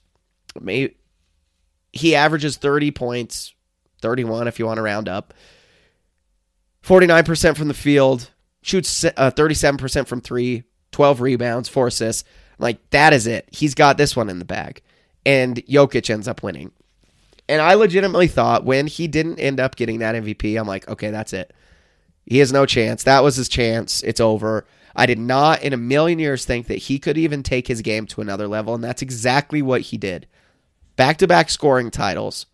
[1.92, 3.52] He averages 30 points,
[4.00, 5.34] 31 if you want to round up.
[6.84, 8.30] 49% from the field,
[8.62, 12.24] shoots uh, 37% from three, 12 rebounds, four assists.
[12.58, 13.48] Like, that is it.
[13.52, 14.82] He's got this one in the bag.
[15.24, 16.72] And Jokic ends up winning.
[17.52, 21.10] And I legitimately thought when he didn't end up getting that MVP, I'm like, okay,
[21.10, 21.52] that's it.
[22.24, 23.02] He has no chance.
[23.02, 24.02] That was his chance.
[24.04, 24.64] It's over.
[24.96, 28.06] I did not in a million years think that he could even take his game
[28.06, 30.26] to another level, and that's exactly what he did.
[30.96, 32.46] Back to back scoring titles,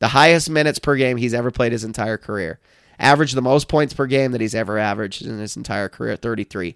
[0.00, 2.58] the highest minutes per game he's ever played his entire career,
[2.98, 6.74] averaged the most points per game that he's ever averaged in his entire career, 33.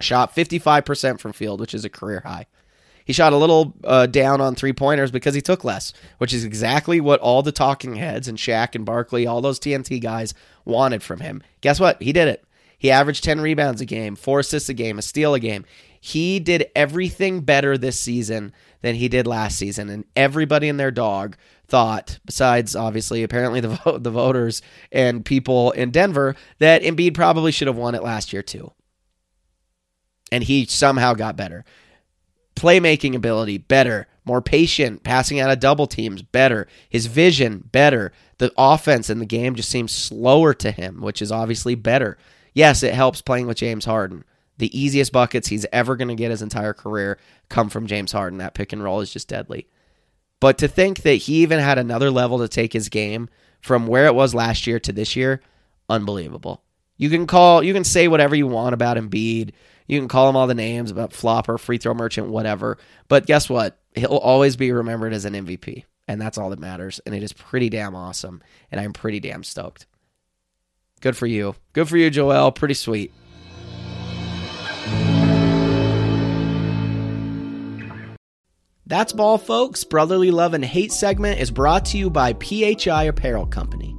[0.00, 2.46] Shot 55% from field, which is a career high.
[3.08, 6.44] He shot a little uh, down on three pointers because he took less, which is
[6.44, 10.34] exactly what all the talking heads and Shaq and Barkley, all those TNT guys
[10.66, 11.42] wanted from him.
[11.62, 12.02] Guess what?
[12.02, 12.44] He did it.
[12.76, 15.64] He averaged 10 rebounds a game, four assists a game, a steal a game.
[15.98, 18.52] He did everything better this season
[18.82, 19.88] than he did last season.
[19.88, 24.60] And everybody and their dog thought, besides obviously apparently the, vote, the voters
[24.92, 28.70] and people in Denver, that Embiid probably should have won it last year too.
[30.30, 31.64] And he somehow got better
[32.58, 38.12] playmaking ability better, more patient, passing out of double teams better, his vision better.
[38.38, 42.18] The offense in the game just seems slower to him, which is obviously better.
[42.52, 44.24] Yes, it helps playing with James Harden.
[44.58, 48.38] The easiest buckets he's ever going to get his entire career come from James Harden.
[48.38, 49.68] That pick and roll is just deadly.
[50.40, 53.28] But to think that he even had another level to take his game
[53.60, 55.40] from where it was last year to this year,
[55.88, 56.62] unbelievable.
[56.96, 59.52] You can call, you can say whatever you want about Embiid.
[59.88, 62.78] You can call him all the names about flopper, free throw merchant, whatever.
[63.08, 63.80] But guess what?
[63.94, 65.84] He'll always be remembered as an MVP.
[66.06, 67.00] And that's all that matters.
[67.04, 68.42] And it is pretty damn awesome.
[68.70, 69.86] And I'm pretty damn stoked.
[71.00, 71.54] Good for you.
[71.72, 72.52] Good for you, Joel.
[72.52, 73.12] Pretty sweet.
[78.86, 79.84] That's Ball, folks.
[79.84, 83.97] Brotherly Love and Hate segment is brought to you by PHI Apparel Company.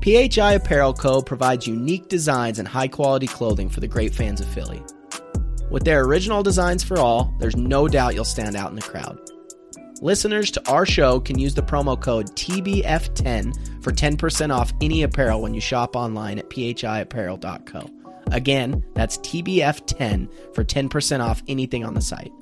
[0.00, 1.20] PHI Apparel Co.
[1.20, 4.82] provides unique designs and high quality clothing for the great fans of Philly.
[5.70, 9.18] With their original designs for all, there's no doubt you'll stand out in the crowd.
[10.00, 15.42] Listeners to our show can use the promo code TBF10 for 10% off any apparel
[15.42, 17.90] when you shop online at phiapparel.co.
[18.30, 22.32] Again, that's TBF10 for 10% off anything on the site.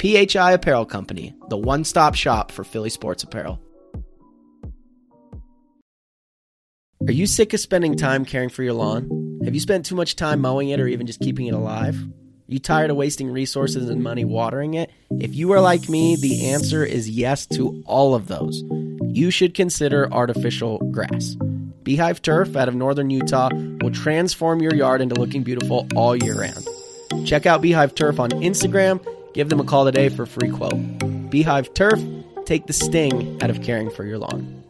[0.00, 3.60] PHI Apparel Company, the one stop shop for Philly sports apparel.
[7.08, 9.40] Are you sick of spending time caring for your lawn?
[9.44, 11.96] Have you spent too much time mowing it or even just keeping it alive?
[11.96, 14.88] Are you tired of wasting resources and money watering it?
[15.10, 18.62] If you are like me, the answer is yes to all of those.
[19.02, 21.36] You should consider artificial grass.
[21.82, 26.40] Beehive Turf out of northern Utah will transform your yard into looking beautiful all year
[26.40, 26.68] round.
[27.26, 29.04] Check out Beehive Turf on Instagram.
[29.34, 31.30] Give them a call today for a free quote.
[31.30, 32.00] Beehive Turf,
[32.44, 34.61] take the sting out of caring for your lawn.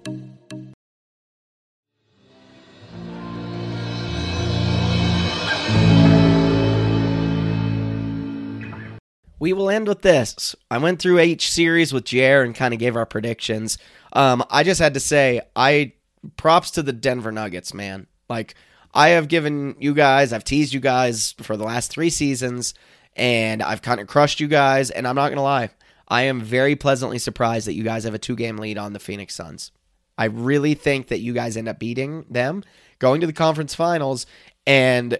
[9.42, 10.54] We will end with this.
[10.70, 13.76] I went through each series with Jer and kind of gave our predictions.
[14.12, 15.94] Um, I just had to say, I
[16.36, 18.06] props to the Denver Nuggets, man.
[18.30, 18.54] Like
[18.94, 22.74] I have given you guys, I've teased you guys for the last three seasons,
[23.16, 24.92] and I've kind of crushed you guys.
[24.92, 25.70] And I'm not gonna lie,
[26.06, 29.00] I am very pleasantly surprised that you guys have a two game lead on the
[29.00, 29.72] Phoenix Suns.
[30.16, 32.62] I really think that you guys end up beating them,
[33.00, 34.24] going to the conference finals,
[34.68, 35.18] and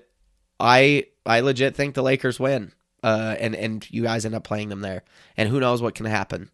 [0.60, 2.70] I I legit think the Lakers win
[3.02, 5.02] uh, and and you guys end up playing them there,
[5.36, 6.50] and who knows what can happen.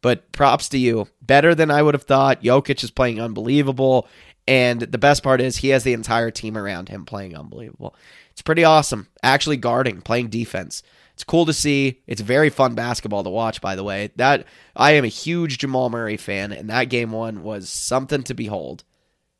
[0.00, 2.42] But props to you, better than I would have thought.
[2.42, 4.06] Jokic is playing unbelievable,
[4.46, 7.94] and the best part is he has the entire team around him playing unbelievable.
[8.30, 10.82] It's pretty awesome, actually guarding, playing defense.
[11.14, 12.00] It's cool to see.
[12.06, 14.10] It's very fun basketball to watch, by the way.
[14.14, 14.46] That
[14.76, 18.84] I am a huge Jamal Murray fan, and that game one was something to behold.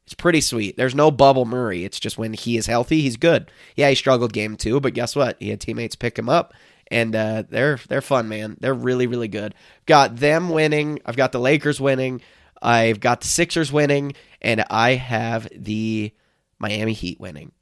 [0.08, 0.78] It's pretty sweet.
[0.78, 1.84] There's no bubble Murray.
[1.84, 3.50] It's just when he is healthy, he's good.
[3.76, 5.36] Yeah, he struggled game two, but guess what?
[5.38, 6.54] He had teammates pick him up,
[6.90, 8.56] and uh, they're they're fun, man.
[8.58, 9.54] They're really really good.
[9.84, 10.98] Got them winning.
[11.04, 12.22] I've got the Lakers winning.
[12.62, 16.10] I've got the Sixers winning, and I have the
[16.58, 17.52] Miami Heat winning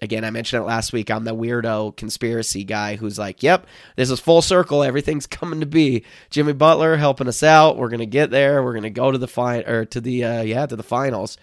[0.00, 1.10] again, I mentioned it last week.
[1.10, 3.66] I'm the weirdo conspiracy guy who's like, yep,
[3.96, 4.82] this is full circle.
[4.82, 6.04] Everything's coming to be.
[6.30, 7.76] Jimmy Butler helping us out.
[7.76, 8.62] We're gonna get there.
[8.62, 11.38] We're gonna go to the fine or to the uh, yeah to the finals,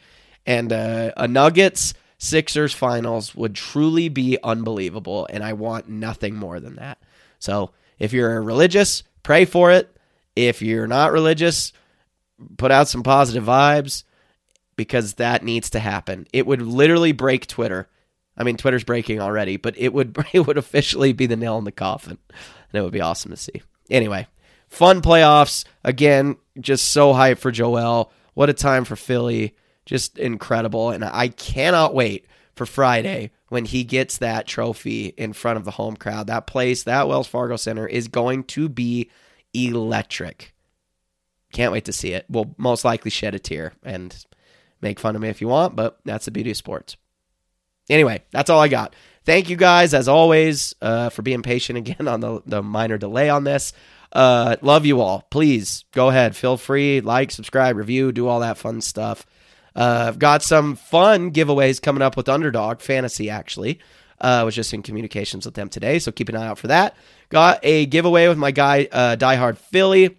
[0.45, 5.27] and uh, a Nuggets Sixers finals would truly be unbelievable.
[5.29, 6.99] And I want nothing more than that.
[7.39, 9.93] So if you're religious, pray for it.
[10.35, 11.73] If you're not religious,
[12.57, 14.03] put out some positive vibes
[14.75, 16.25] because that needs to happen.
[16.31, 17.89] It would literally break Twitter
[18.37, 21.63] I mean, Twitter's breaking already, but it would it would officially be the nail in
[21.63, 23.61] the coffin, and it would be awesome to see.
[23.89, 24.27] Anyway,
[24.67, 26.37] fun playoffs again.
[26.59, 28.11] Just so hyped for Joel.
[28.35, 29.55] What a time for Philly.
[29.85, 32.25] Just incredible, and I cannot wait
[32.55, 36.27] for Friday when he gets that trophy in front of the home crowd.
[36.27, 39.09] That place, that Wells Fargo Center, is going to be
[39.53, 40.53] electric.
[41.51, 42.25] Can't wait to see it.
[42.29, 44.15] We'll most likely shed a tear and
[44.81, 46.97] make fun of me if you want, but that's the beauty of sports.
[47.89, 48.95] Anyway, that's all I got.
[49.25, 53.29] Thank you guys, as always, uh, for being patient again on the, the minor delay
[53.29, 53.73] on this.
[54.11, 55.25] Uh, love you all.
[55.31, 56.35] Please go ahead.
[56.35, 57.01] Feel free.
[57.01, 59.25] Like, subscribe, review, do all that fun stuff.
[59.75, 63.79] Uh, I've got some fun giveaways coming up with Underdog Fantasy, actually.
[64.21, 66.67] Uh, I was just in communications with them today, so keep an eye out for
[66.67, 66.95] that.
[67.29, 70.17] Got a giveaway with my guy, uh, Die Hard Philly,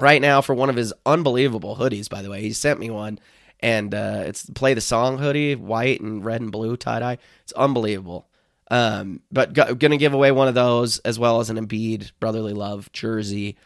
[0.00, 2.42] right now for one of his unbelievable hoodies, by the way.
[2.42, 3.20] He sent me one
[3.60, 7.18] and uh, it's play the song hoodie, white and red and blue tie dye.
[7.42, 8.28] It's unbelievable.
[8.70, 12.52] Um, but go, gonna give away one of those as well as an Embiid brotherly
[12.52, 13.56] love jersey.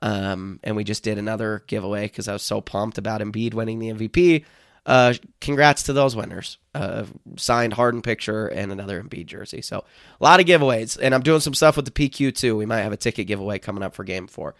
[0.00, 3.78] Um, and we just did another giveaway because I was so pumped about Embiid winning
[3.78, 4.44] the MVP.
[4.86, 6.56] Uh, congrats to those winners.
[6.74, 7.04] Uh,
[7.36, 9.60] signed Harden picture and another Embiid jersey.
[9.60, 9.84] So
[10.20, 12.56] a lot of giveaways, and I'm doing some stuff with the PQ too.
[12.56, 14.54] We might have a ticket giveaway coming up for Game Four.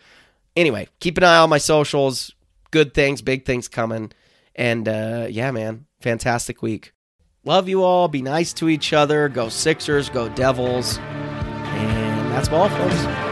[0.55, 2.35] Anyway, keep an eye on my socials.
[2.71, 4.13] Good things, big things coming.
[4.59, 6.93] And uh, yeah, man, fantastic week.
[7.45, 8.09] Love you all.
[8.09, 9.29] Be nice to each other.
[9.29, 10.99] Go Sixers, go Devils.
[10.99, 13.28] And that's all, folks.